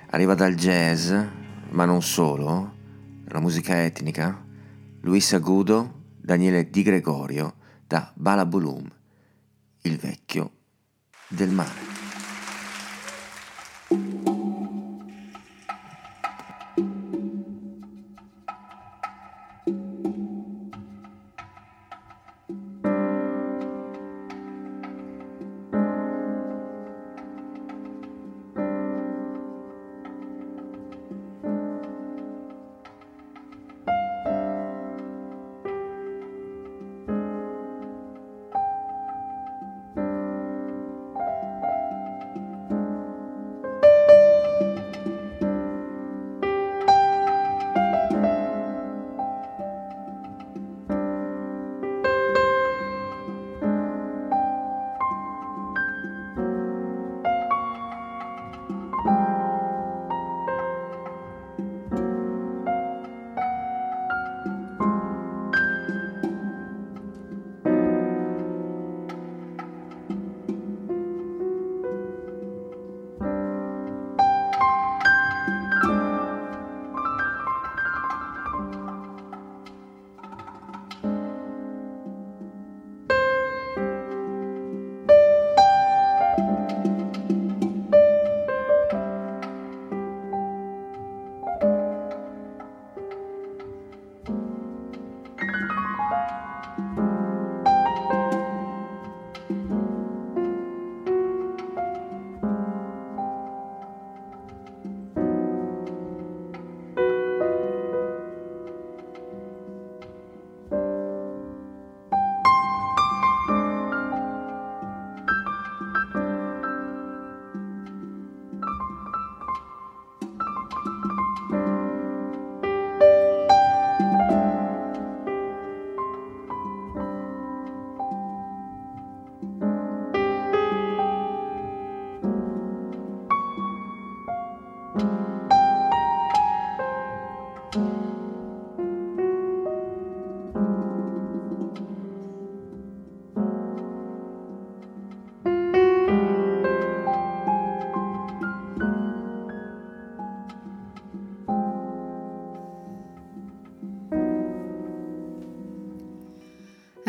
arriva 0.09 0.33
dal 0.33 0.55
jazz, 0.55 1.13
ma 1.69 1.85
non 1.85 2.01
solo, 2.01 2.73
la 3.27 3.39
musica 3.39 3.83
etnica. 3.83 4.43
Luis 5.01 5.31
Agudo, 5.33 6.01
Daniele 6.19 6.71
Di 6.71 6.81
Gregorio, 6.81 7.57
da 7.85 8.11
Balabulum, 8.15 8.89
il 9.81 9.97
vecchio 9.97 10.51
del 11.27 11.51
mare. 11.51 11.91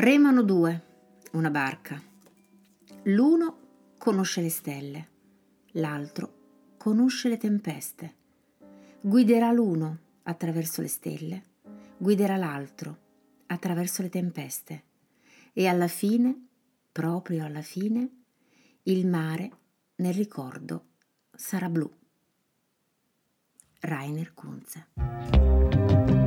Remano 0.05 0.43
due, 0.43 0.83
una 1.33 1.49
barca. 1.49 1.99
L'uno 3.05 3.59
conosce 3.97 4.43
le 4.43 4.51
stelle, 4.51 5.09
l'altro 5.73 6.75
conosce 6.77 7.31
le 7.31 7.39
tempeste. 7.39 8.15
Guiderà 9.01 9.51
l'uno 9.51 9.99
attraverso 10.25 10.83
le 10.83 10.89
stelle, 10.89 11.43
guiderà 11.97 12.37
l'altro 12.37 12.99
attraverso 13.47 14.03
le 14.03 14.11
tempeste. 14.11 14.83
E 15.55 15.67
alla 15.69 15.89
fine, 15.89 16.49
proprio 16.93 17.43
alla 17.47 17.63
fine, 17.63 18.25
il 18.83 19.07
mare 19.07 19.51
nel 19.95 20.13
ricordo 20.13 20.85
sarà 21.35 21.71
blu. 21.71 21.91
Rainer 23.81 24.35
Kunze. 24.35 26.24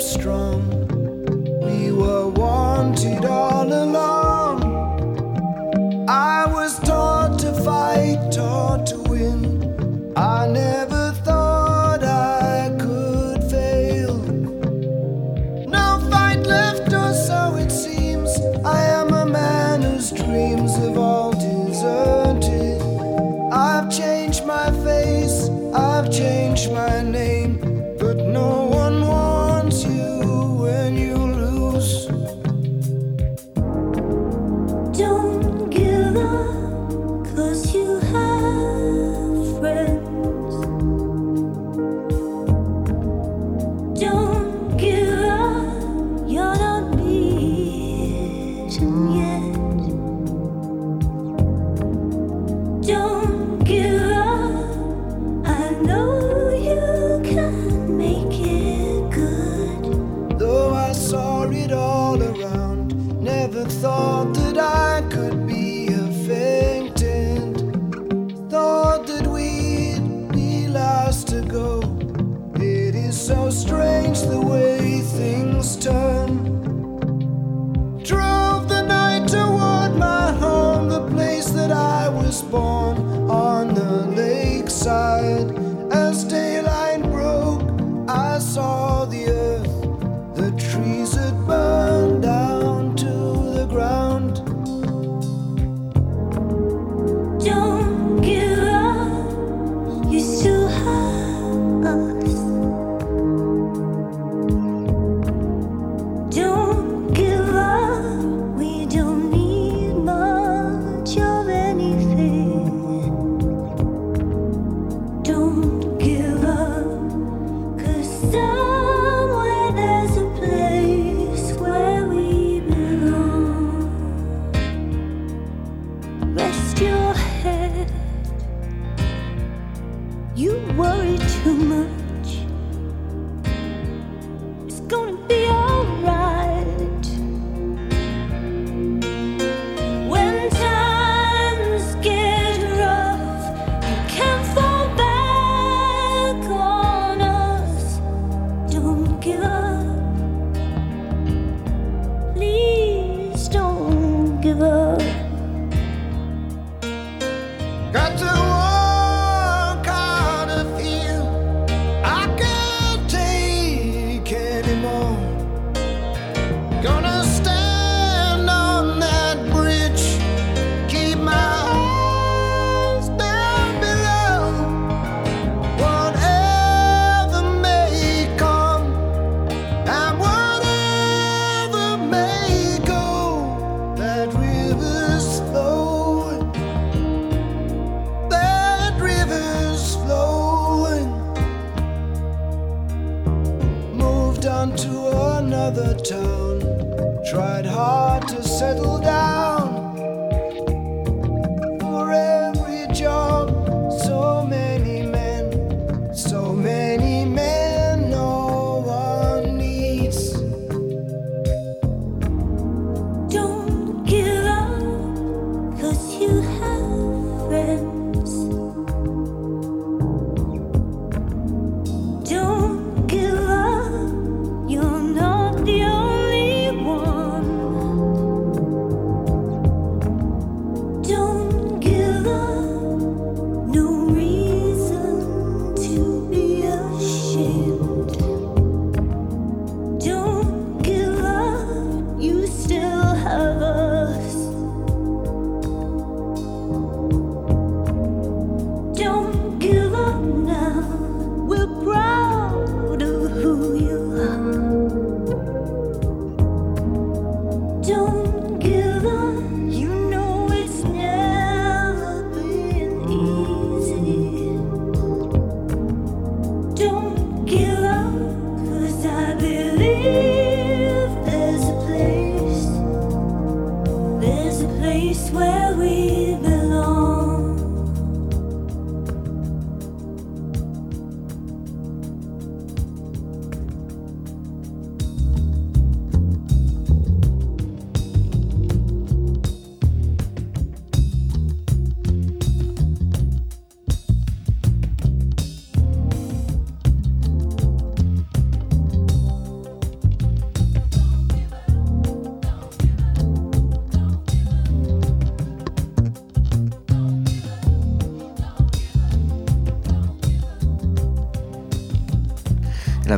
strong. 0.00 0.79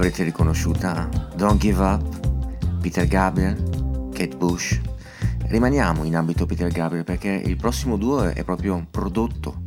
l'avrete 0.03 0.25
riconosciuta 0.25 1.09
Don't 1.37 1.61
Give 1.61 1.81
Up, 1.81 2.81
Peter 2.81 3.07
Gabriel, 3.07 4.11
Kate 4.13 4.37
Bush. 4.37 4.81
Rimaniamo 5.47 6.03
in 6.03 6.17
ambito 6.17 6.45
Peter 6.45 6.73
Gabriel 6.73 7.05
perché 7.05 7.29
il 7.29 7.55
prossimo 7.55 7.97
duo 7.97 8.25
è 8.25 8.43
proprio 8.43 8.85
prodotto 8.91 9.63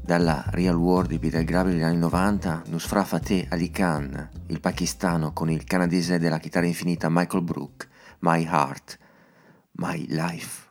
dalla 0.00 0.42
Real 0.52 0.76
World 0.76 1.10
di 1.10 1.18
Peter 1.18 1.44
Gabriel 1.44 1.76
negli 1.76 1.84
anni 1.84 1.98
90, 1.98 2.62
Nusra 2.68 3.04
Fateh 3.04 3.46
Ali 3.50 3.70
Khan, 3.70 4.30
il 4.46 4.60
pakistano 4.60 5.34
con 5.34 5.50
il 5.50 5.64
canadese 5.64 6.18
della 6.18 6.38
chitarra 6.38 6.64
infinita 6.64 7.08
Michael 7.10 7.42
Brook, 7.42 7.86
My 8.20 8.42
Heart, 8.42 8.98
My 9.72 10.06
Life. 10.08 10.62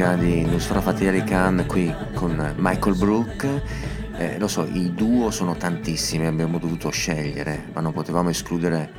Ipnotica 0.00 0.14
di 0.16 0.44
Nusra 0.46 0.80
Fatih 0.80 1.08
Ali 1.08 1.22
Khan 1.24 1.66
qui 1.68 1.94
con 2.14 2.54
Michael 2.56 2.96
Brook. 2.96 3.62
Eh, 4.16 4.38
lo 4.38 4.48
so, 4.48 4.64
i 4.64 4.94
duo 4.94 5.30
sono 5.30 5.56
tantissimi, 5.56 6.24
abbiamo 6.24 6.58
dovuto 6.58 6.88
scegliere, 6.88 7.68
ma 7.74 7.82
non 7.82 7.92
potevamo 7.92 8.30
escludere 8.30 8.92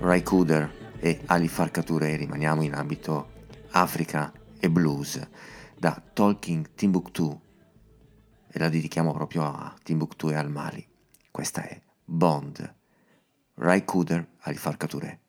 Ray 0.00 0.22
Cooder 0.22 0.96
e 0.98 1.20
Ali 1.26 1.46
Farkature, 1.46 2.16
rimaniamo 2.16 2.62
in 2.62 2.74
ambito 2.74 3.46
Africa 3.70 4.32
e 4.58 4.68
blues, 4.68 5.20
da 5.76 6.00
Talking 6.12 6.70
Timbuktu, 6.74 7.40
e 8.50 8.58
la 8.58 8.68
dedichiamo 8.68 9.12
proprio 9.12 9.44
a 9.44 9.72
Timbuktu 9.82 10.30
e 10.30 10.34
al 10.34 10.50
Mali. 10.50 10.84
Questa 11.30 11.62
è 11.62 11.80
Bond, 12.04 12.74
Ray 13.54 13.84
Cooder, 13.84 14.26
Ali 14.40 14.56
Farkature. 14.56 15.20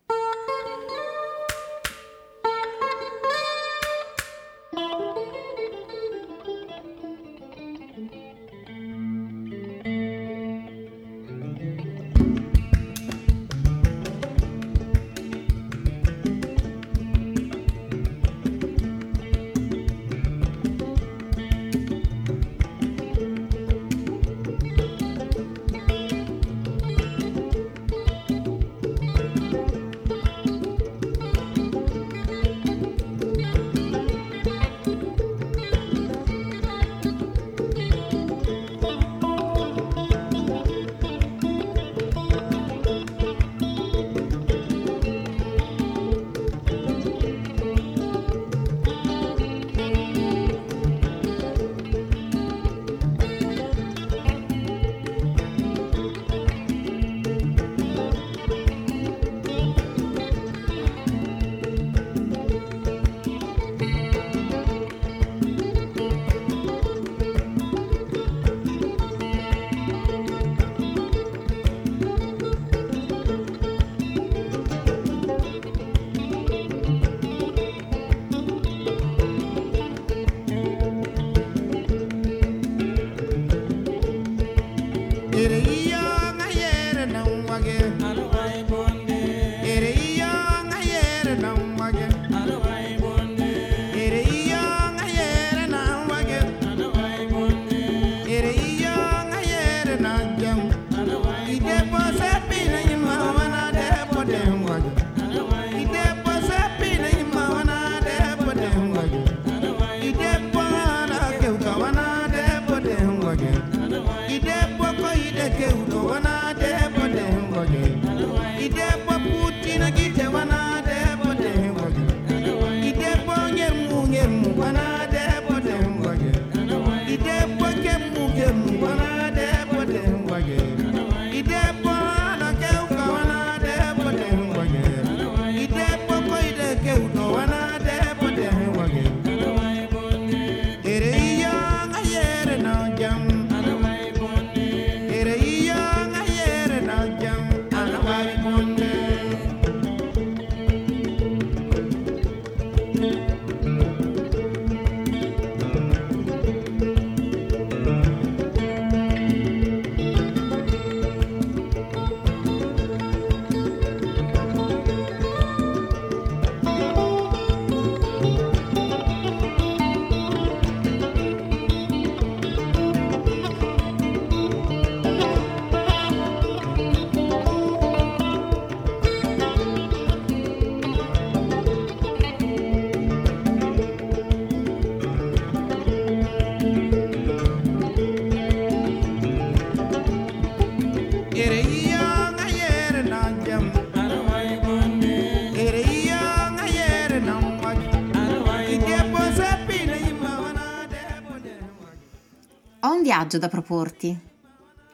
Viaggio 203.29 203.37
da 203.45 203.47
proporti 203.47 204.19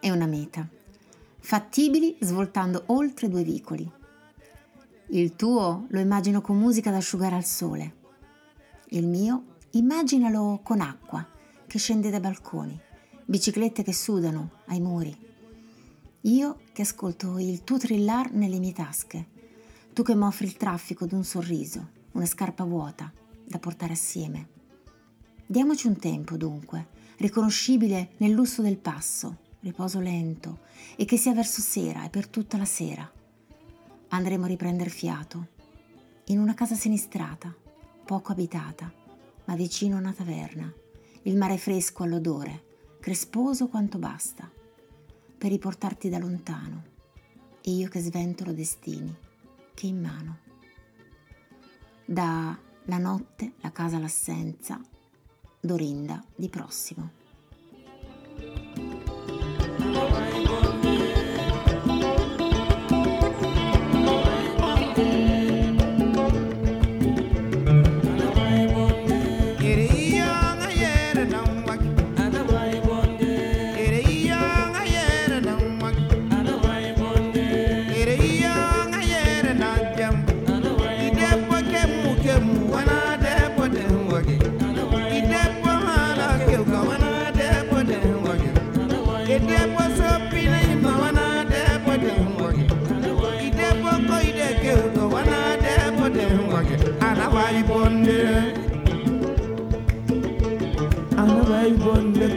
e 0.01 0.11
una 0.11 0.25
meta, 0.25 0.67
fattibili 1.39 2.17
svoltando 2.19 2.83
oltre 2.87 3.29
due 3.29 3.43
vicoli. 3.43 3.89
Il 5.11 5.37
tuo 5.37 5.85
lo 5.87 5.99
immagino 6.01 6.41
con 6.41 6.59
musica 6.59 6.91
da 6.91 6.97
asciugare 6.97 7.35
al 7.35 7.45
sole. 7.45 7.95
Il 8.89 9.07
mio 9.07 9.55
immaginalo 9.71 10.59
con 10.63 10.81
acqua 10.81 11.25
che 11.65 11.79
scende 11.79 12.09
dai 12.09 12.19
balconi, 12.19 12.77
biciclette 13.23 13.83
che 13.83 13.93
sudano 13.93 14.49
ai 14.65 14.81
muri. 14.81 15.15
Io 16.21 16.59
che 16.73 16.81
ascolto 16.81 17.39
il 17.39 17.63
tuo 17.63 17.77
trillar 17.77 18.33
nelle 18.33 18.59
mie 18.59 18.73
tasche, 18.73 19.27
tu 19.93 20.03
che 20.03 20.13
mi 20.13 20.23
offri 20.23 20.45
il 20.45 20.57
traffico 20.57 21.05
d'un 21.05 21.23
sorriso, 21.23 21.87
una 22.11 22.25
scarpa 22.25 22.65
vuota 22.65 23.09
da 23.45 23.59
portare 23.59 23.93
assieme. 23.93 24.49
Diamoci 25.45 25.87
un 25.87 25.95
tempo, 25.95 26.35
dunque, 26.35 26.94
riconoscibile 27.17 28.11
nel 28.17 28.31
lusso 28.31 28.61
del 28.61 28.77
passo, 28.77 29.37
riposo 29.61 29.99
lento 29.99 30.59
e 30.95 31.05
che 31.05 31.17
sia 31.17 31.33
verso 31.33 31.61
sera 31.61 32.05
e 32.05 32.09
per 32.09 32.27
tutta 32.27 32.57
la 32.57 32.65
sera. 32.65 33.09
Andremo 34.09 34.45
a 34.45 34.47
riprendere 34.47 34.89
fiato 34.89 35.47
in 36.25 36.39
una 36.39 36.53
casa 36.53 36.75
sinistrata, 36.75 37.53
poco 38.05 38.31
abitata, 38.31 38.91
ma 39.45 39.55
vicino 39.55 39.95
a 39.95 39.99
una 39.99 40.13
taverna, 40.13 40.71
il 41.23 41.37
mare 41.37 41.57
fresco 41.57 42.03
all'odore, 42.03 42.97
cresposo 42.99 43.67
quanto 43.67 43.97
basta, 43.97 44.49
per 45.37 45.51
riportarti 45.51 46.09
da 46.09 46.17
lontano 46.17 46.93
e 47.61 47.71
io 47.71 47.89
che 47.89 47.99
sventolo 47.99 48.53
destini 48.53 49.15
che 49.73 49.87
in 49.87 50.01
mano. 50.01 50.39
Da 52.05 52.57
la 52.85 52.97
notte, 52.97 53.53
la 53.61 53.71
casa, 53.71 53.99
l'assenza, 53.99 54.79
Dorinda 55.65 56.23
di 56.35 56.47
prossimo. 56.47 57.09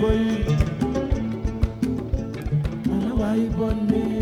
koy 0.01 0.21
you 3.05 3.15
waay 3.21 3.49
me? 3.89 4.18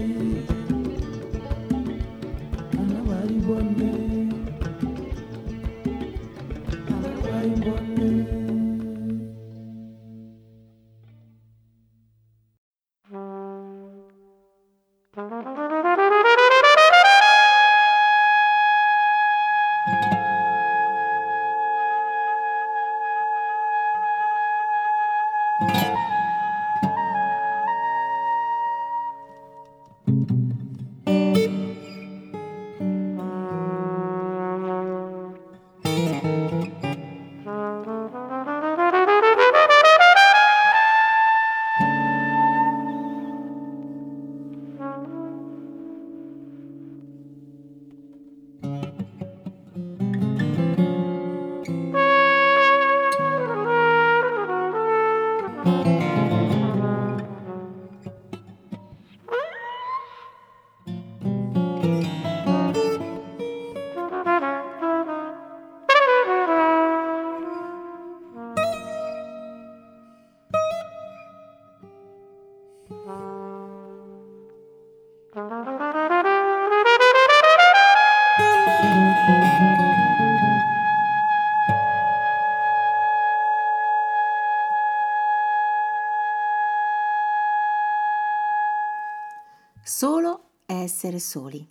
Essere 91.06 91.18
soli. 91.20 91.70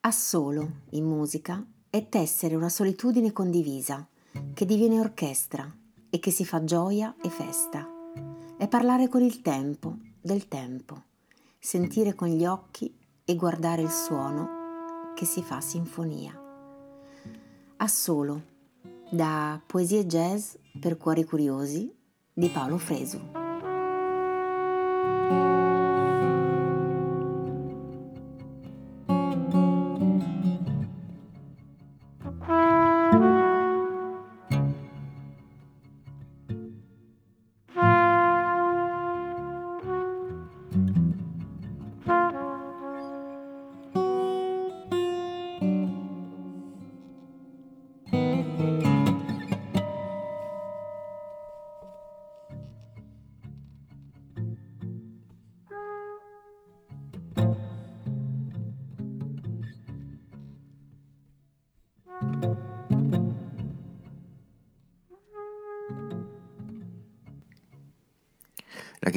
Assolo, 0.00 0.82
in 0.90 1.04
musica, 1.04 1.64
è 1.88 2.08
tessere 2.08 2.54
una 2.54 2.68
solitudine 2.68 3.32
condivisa, 3.32 4.06
che 4.52 4.66
diviene 4.66 5.00
orchestra 5.00 5.74
e 6.10 6.18
che 6.18 6.30
si 6.30 6.44
fa 6.44 6.62
gioia 6.64 7.14
e 7.22 7.30
festa. 7.30 7.88
È 8.56 8.68
parlare 8.68 9.08
con 9.08 9.22
il 9.22 9.40
tempo, 9.40 9.96
del 10.20 10.48
tempo, 10.48 11.04
sentire 11.58 12.14
con 12.14 12.28
gli 12.28 12.44
occhi 12.44 12.94
e 13.24 13.34
guardare 13.34 13.82
il 13.82 13.90
suono 13.90 15.12
che 15.14 15.24
si 15.24 15.42
fa 15.42 15.60
sinfonia. 15.60 16.38
Assolo, 17.78 18.42
da 19.10 19.60
Poesie 19.64 20.04
jazz 20.06 20.54
per 20.78 20.96
cuori 20.98 21.24
curiosi 21.24 21.90
di 22.32 22.48
Paolo 22.48 22.76
Fresu. 22.76 23.37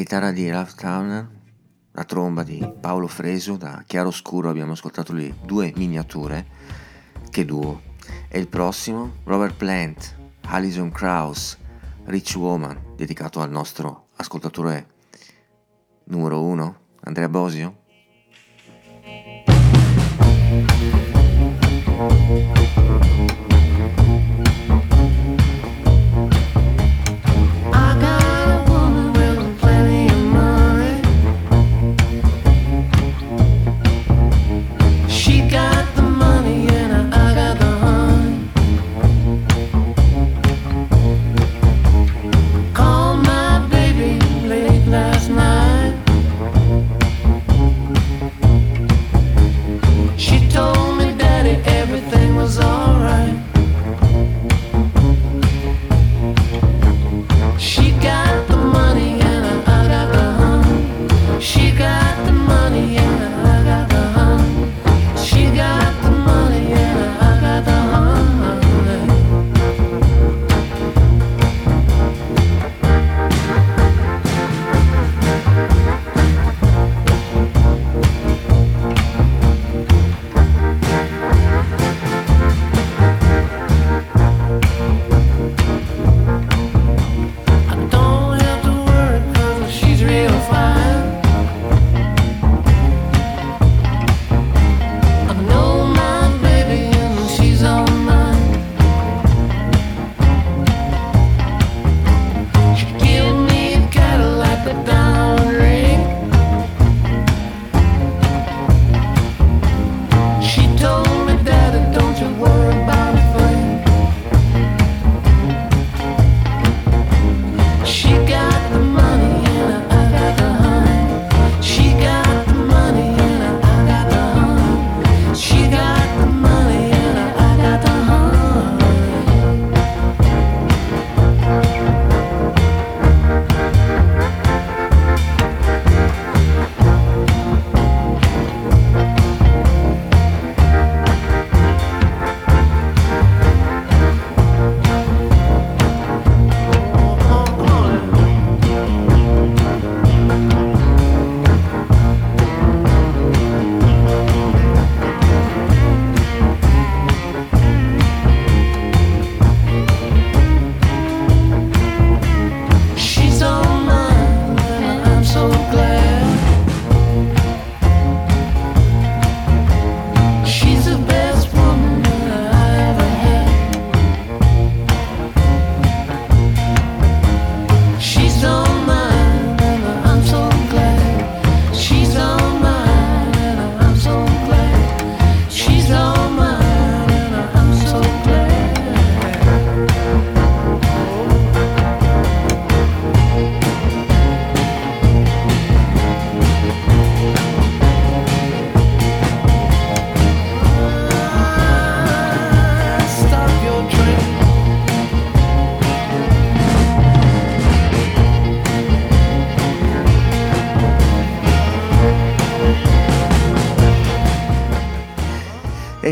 Chitarra 0.01 0.31
di 0.31 0.49
Ralph 0.49 0.73
Towner, 0.73 1.29
la 1.91 2.03
tromba 2.05 2.41
di 2.41 2.67
Paolo 2.79 3.05
Fresu, 3.05 3.55
da 3.55 3.83
chiaroscuro 3.85 4.49
abbiamo 4.49 4.71
ascoltato 4.71 5.13
le 5.13 5.35
due 5.45 5.71
miniature, 5.75 6.47
che 7.29 7.45
duo. 7.45 7.83
E 8.27 8.39
il 8.39 8.47
prossimo, 8.47 9.17
Robert 9.25 9.53
Plant, 9.53 10.15
Alison 10.47 10.89
Krauss, 10.89 11.55
Rich 12.05 12.33
Woman, 12.35 12.95
dedicato 12.95 13.41
al 13.41 13.51
nostro 13.51 14.07
ascoltatore 14.15 14.87
numero 16.05 16.41
uno, 16.41 16.77
Andrea 17.01 17.29
Bosio. 17.29 17.80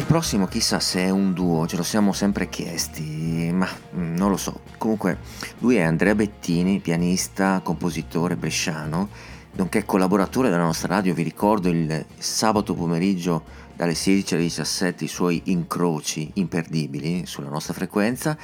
Prossimo 0.10 0.48
chissà 0.48 0.80
se 0.80 1.02
è 1.02 1.11
un 1.11 1.34
duo, 1.34 1.68
ce 1.68 1.76
lo 1.76 1.84
siamo 1.84 2.14
sempre 2.14 2.49
chiesti, 2.49 3.52
ma 3.53 3.69
mm, 3.94 4.15
non 4.15 4.31
lo 4.31 4.38
so. 4.38 4.61
Comunque 4.80 5.19
lui 5.60 5.76
è 5.76 5.81
Andrea 5.81 6.15
Bettini, 6.15 6.80
pianista, 6.80 7.60
compositore 7.64 8.36
bresciano, 8.36 9.07
nonché 9.52 9.86
collaboratore 9.86 10.49
della 10.49 10.64
nostra 10.64 10.95
radio, 10.95 11.14
vi 11.14 11.22
ricordo 11.22 11.69
il 11.69 12.07
sabato 12.18 12.73
pomeriggio 12.73 13.44
dalle 13.76 13.94
16 13.94 14.34
alle 14.34 14.44
17 14.45 15.03
i 15.03 15.07
suoi 15.07 15.44
incroci 15.45 16.31
imperdibili 16.34 17.27
sulla 17.27 17.49
nostra 17.49 17.76
frequenza. 17.76 18.36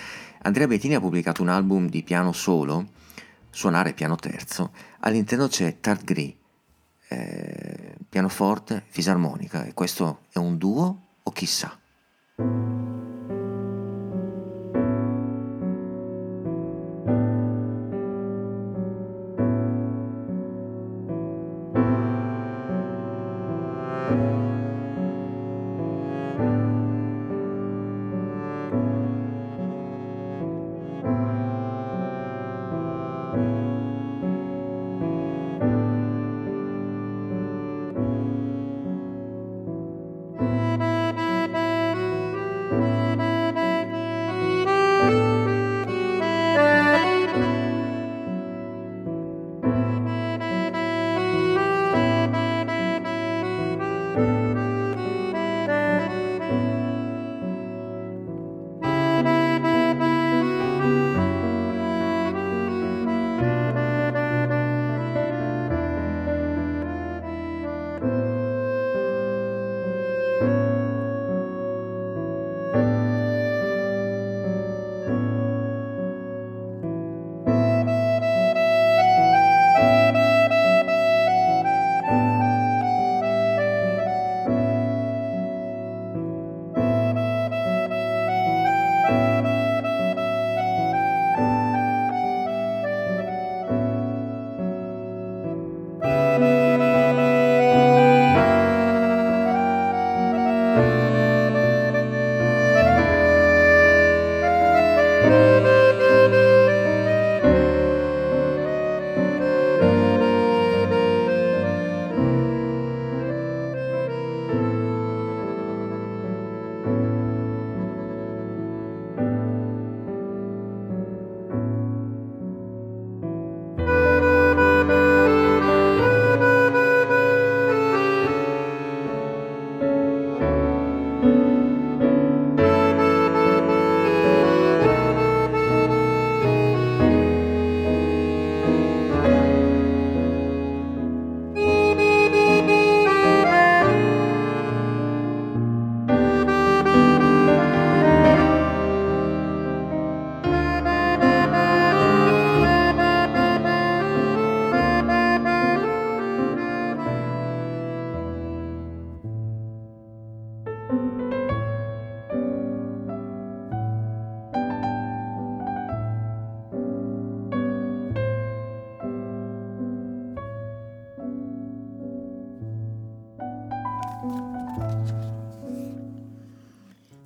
Andrea 0.43 0.67
Bettini 0.67 0.93
ha 0.93 0.99
pubblicato 0.99 1.41
un 1.41 1.49
album 1.49 1.89
di 1.89 2.03
piano 2.03 2.31
solo, 2.31 2.89
suonare 3.49 3.93
piano 3.93 4.15
terzo, 4.17 4.71
all'interno 4.99 5.47
c'è 5.47 5.79
Tart 5.79 6.03
Gris, 6.03 6.31
eh, 7.07 7.95
pianoforte, 8.07 8.83
fisarmonica 8.85 9.63
e 9.63 9.73
questo 9.73 10.19
è 10.31 10.37
un 10.37 10.59
duo 10.59 10.99
o 11.25 11.31
chissà. 11.31 11.77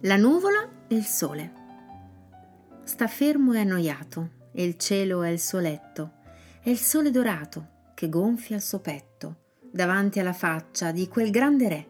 La 0.09 0.17
nuvola 0.17 0.67
e 0.87 0.95
il 0.95 1.05
sole. 1.05 1.53
Sta 2.83 3.05
fermo 3.05 3.53
e 3.53 3.59
annoiato, 3.59 4.47
e 4.51 4.63
il 4.63 4.75
cielo 4.75 5.21
è 5.21 5.29
il 5.29 5.39
suo 5.39 5.59
letto, 5.59 6.13
è 6.63 6.69
il 6.71 6.79
sole 6.79 7.11
dorato 7.11 7.91
che 7.93 8.09
gonfia 8.09 8.55
il 8.55 8.63
suo 8.63 8.79
petto, 8.79 9.57
davanti 9.71 10.19
alla 10.19 10.33
faccia 10.33 10.89
di 10.91 11.07
quel 11.07 11.29
grande 11.29 11.69
re. 11.69 11.87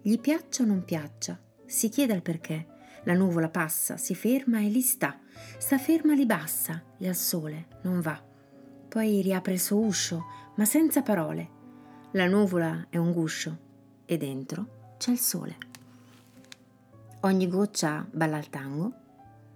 Gli 0.00 0.16
piaccia 0.20 0.62
o 0.62 0.66
non 0.66 0.84
piaccia, 0.84 1.36
si 1.64 1.88
chieda 1.88 2.14
il 2.14 2.22
perché. 2.22 2.68
La 3.02 3.14
nuvola 3.14 3.48
passa, 3.48 3.96
si 3.96 4.14
ferma 4.14 4.60
e 4.60 4.68
lì 4.68 4.80
sta, 4.80 5.18
sta 5.58 5.76
ferma 5.76 6.14
lì 6.14 6.24
bassa 6.24 6.80
e 6.96 7.08
al 7.08 7.16
sole 7.16 7.66
non 7.82 8.00
va. 8.00 8.24
Poi 8.88 9.20
riapre 9.22 9.54
il 9.54 9.60
suo 9.60 9.78
uscio, 9.78 10.24
ma 10.54 10.64
senza 10.64 11.02
parole. 11.02 11.50
La 12.12 12.28
nuvola 12.28 12.86
è 12.90 12.96
un 12.96 13.10
guscio 13.10 13.58
e 14.04 14.16
dentro 14.16 14.94
c'è 14.98 15.10
il 15.10 15.18
sole. 15.18 15.74
Ogni 17.26 17.48
goccia 17.48 18.06
balla 18.08 18.36
al 18.36 18.48
tango. 18.48 18.92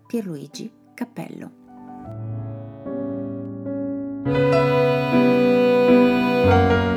Pierluigi 0.09 0.73
Cappello. 0.93 1.59
thank 6.51 6.73
you 6.73 6.90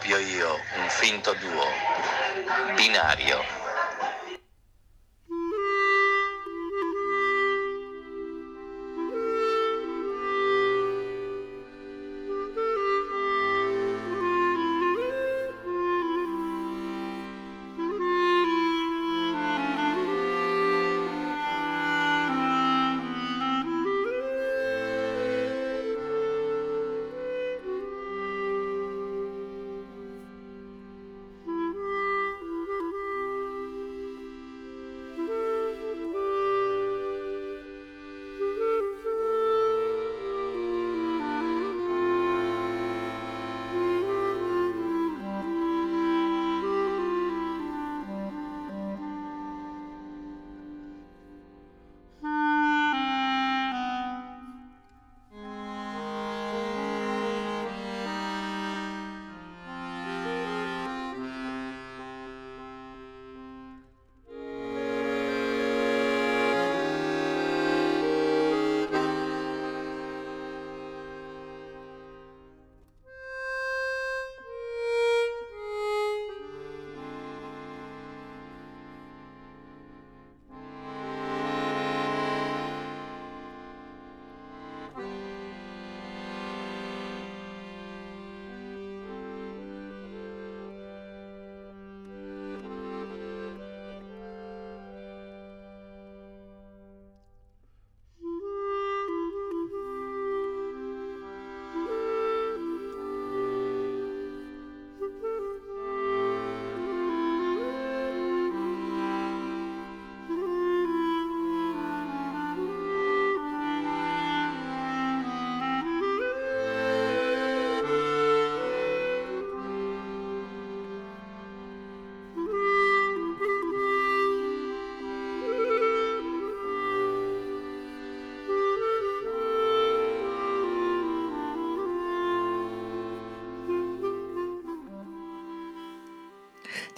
proprio 0.00 0.16
io, 0.16 0.64
un 0.76 0.88
finto 0.88 1.34
duo, 1.34 1.84
binario. 2.74 3.49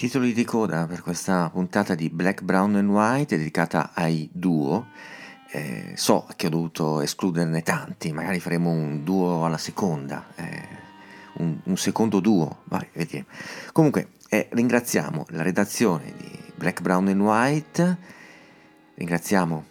Titoli 0.02 0.32
di 0.32 0.42
coda 0.42 0.84
per 0.88 1.00
questa 1.00 1.48
puntata 1.48 1.94
di 1.94 2.10
Black, 2.10 2.42
Brown 2.42 2.74
and 2.74 2.90
White 2.90 3.36
dedicata 3.36 3.92
ai 3.94 4.28
duo. 4.32 4.88
Eh, 5.48 5.92
so 5.94 6.26
che 6.34 6.48
ho 6.48 6.50
dovuto 6.50 7.00
escluderne 7.02 7.62
tanti, 7.62 8.12
magari 8.12 8.40
faremo 8.40 8.68
un 8.68 9.04
duo 9.04 9.44
alla 9.44 9.58
seconda, 9.58 10.26
eh, 10.34 10.68
un, 11.34 11.56
un, 11.62 11.76
secondo 11.76 12.18
duo, 12.18 12.62
vai, 12.64 12.84
vediamo. 12.94 13.26
Comunque 13.70 14.08
eh, 14.28 14.48
ringraziamo 14.50 15.26
la 15.28 15.42
redazione 15.42 16.12
di 16.16 16.52
Black, 16.56 16.80
Brown 16.80 17.06
and 17.06 17.20
White, 17.20 17.98
ringraziamo 18.96 19.64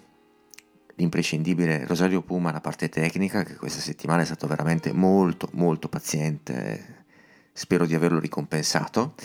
l'imprescindibile 0.96 1.86
Rosario 1.86 2.22
Puma, 2.22 2.54
la 2.54 2.62
parte 2.62 2.88
tecnica, 2.88 3.44
che 3.44 3.56
questa 3.56 3.82
settimana 3.82 4.22
è 4.22 4.26
stato 4.26 4.48
veramente 4.48 4.94
molto 4.94 5.50
molto 5.56 5.90
paziente, 5.90 7.04
spero 7.52 7.86
di 7.86 7.96
averlo 7.96 8.20
ricompensato. 8.20 9.16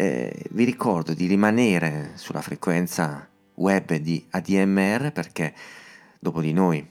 Eh, 0.00 0.44
vi 0.50 0.62
ricordo 0.62 1.12
di 1.12 1.26
rimanere 1.26 2.12
sulla 2.14 2.40
frequenza 2.40 3.28
web 3.54 3.96
di 3.96 4.24
ADMR 4.30 5.10
perché 5.10 5.52
dopo 6.20 6.40
di 6.40 6.52
noi 6.52 6.88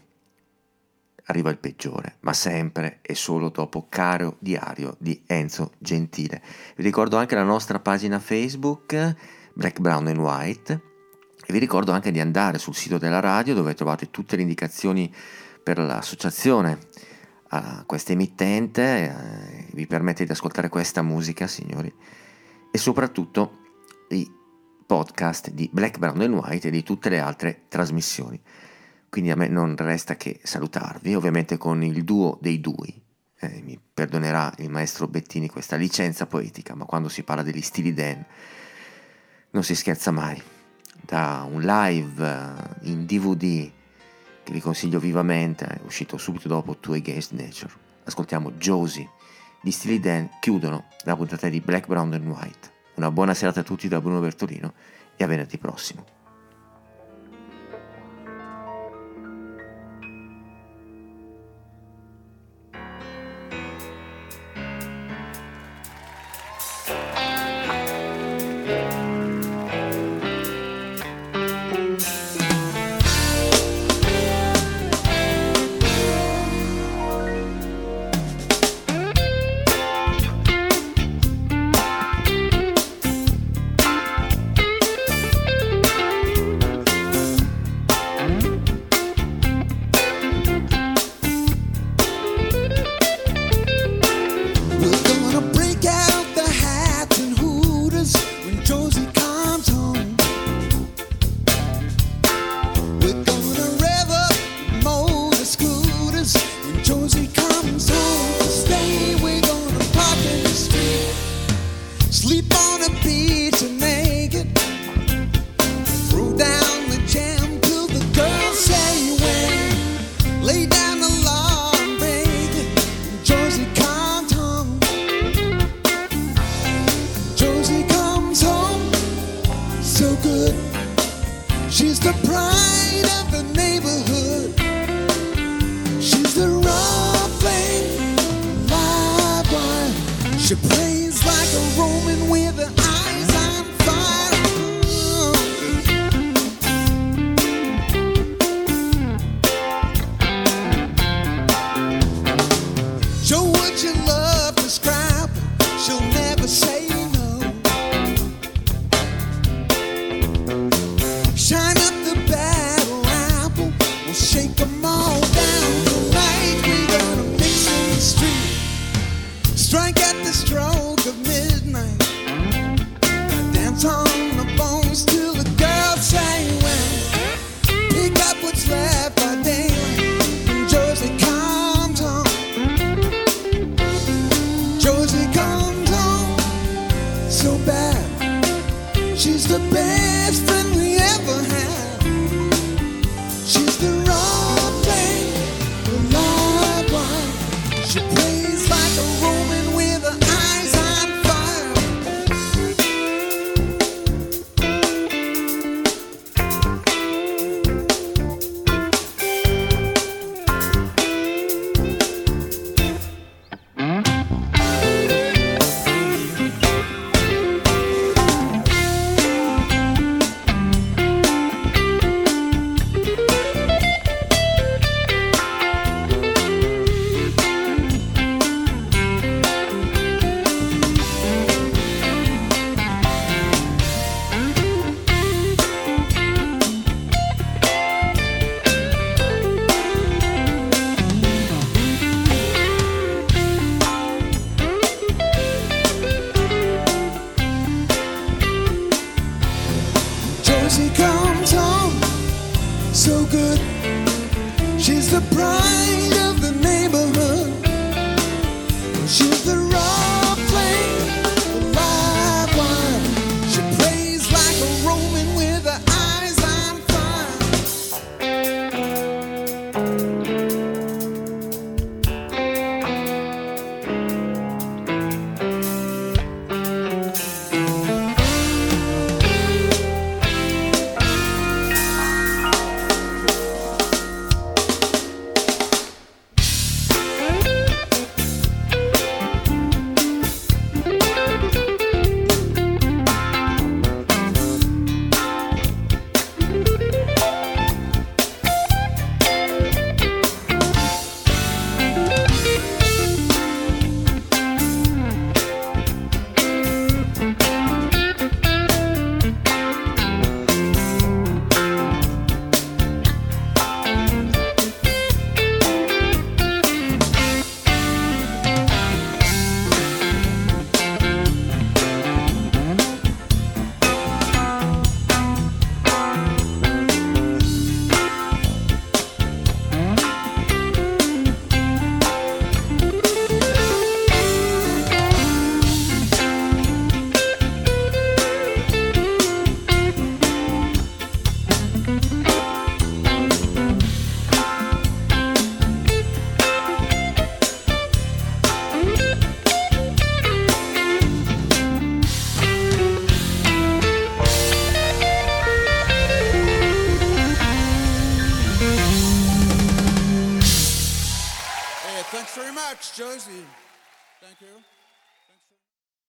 arriva 1.28 1.50
il 1.50 1.58
peggiore, 1.58 2.18
ma 2.20 2.34
sempre 2.34 3.00
e 3.02 3.16
solo 3.16 3.48
dopo 3.48 3.86
Caro 3.88 4.36
Diario 4.40 4.98
di 5.00 5.24
Enzo 5.26 5.72
Gentile. 5.78 6.42
Vi 6.76 6.84
ricordo 6.84 7.16
anche 7.16 7.36
la 7.36 7.44
nostra 7.44 7.80
pagina 7.80 8.20
Facebook 8.20 9.16
Black, 9.54 9.80
Brown 9.80 10.08
and 10.08 10.18
White 10.18 10.82
e 11.46 11.54
vi 11.54 11.60
ricordo 11.60 11.94
anche 11.94 12.12
di 12.12 12.20
andare 12.20 12.58
sul 12.58 12.76
sito 12.76 12.98
della 12.98 13.22
radio 13.22 13.54
dove 13.54 13.74
trovate 13.74 14.12
tutte 14.12 14.36
le 14.36 14.42
indicazioni 14.42 15.10
per 15.64 15.78
l'associazione 15.78 16.78
a 17.52 17.86
questa 17.86 18.12
emittente, 18.12 18.82
eh, 18.82 19.66
vi 19.72 19.88
permette 19.88 20.26
di 20.26 20.32
ascoltare 20.34 20.68
questa 20.68 21.02
musica, 21.02 21.48
signori 21.48 21.94
e 22.78 22.80
soprattutto 22.80 23.58
i 24.10 24.32
podcast 24.86 25.50
di 25.50 25.68
Black, 25.72 25.98
Brown 25.98 26.22
and 26.22 26.36
White 26.36 26.68
e 26.68 26.72
di 26.72 26.84
tutte 26.84 27.10
le 27.10 27.18
altre 27.18 27.64
trasmissioni. 27.70 28.40
Quindi 29.10 29.32
a 29.32 29.36
me 29.36 29.48
non 29.48 29.76
resta 29.76 30.16
che 30.16 30.40
salutarvi, 30.44 31.16
ovviamente 31.16 31.58
con 31.58 31.82
il 31.82 32.04
duo 32.04 32.38
dei 32.40 32.62
dui. 32.62 33.02
Eh, 33.40 33.64
mi 33.66 33.80
perdonerà 33.92 34.54
il 34.60 34.70
maestro 34.70 35.08
Bettini 35.08 35.50
questa 35.50 35.76
licenza 35.76 36.28
poetica, 36.28 36.76
ma 36.76 36.86
quando 36.86 37.10
si 37.10 37.24
parla 37.24 37.42
degli 37.42 37.62
stili 37.62 37.96
Dan 37.96 38.24
non 39.50 39.64
si 39.64 39.74
scherza 39.74 40.12
mai. 40.12 40.40
Da 41.02 41.48
un 41.50 41.62
live 41.62 42.24
eh, 42.24 42.90
in 42.90 43.08
DVD 43.08 43.72
che 44.44 44.54
vi 44.54 44.62
consiglio 44.62 45.00
vivamente, 45.00 45.66
è 45.66 45.80
uscito 45.84 46.18
subito 46.18 46.48
dopo 46.48 46.78
Two 46.78 46.94
Against 46.94 47.32
Nature. 47.32 47.74
Ascoltiamo 48.04 48.52
Josie 48.52 49.16
gli 49.62 49.72
stili 49.72 50.00
Dan 50.00 50.30
chiudono 50.40 50.86
la 51.04 51.16
puntata 51.16 51.50
di 51.50 51.60
Black, 51.60 51.88
Brown 51.88 52.14
and 52.14 52.26
White. 52.26 52.72
Una 52.96 53.12
buona 53.12 53.34
serata 53.34 53.62
a 53.62 53.64
tutti 53.64 53.88
da 53.88 54.02
Bruno 54.02 54.20
Bertolino 54.20 54.74
e 55.16 55.24
a 55.24 55.28
venerdì 55.28 55.58
prossimo. 55.58 56.17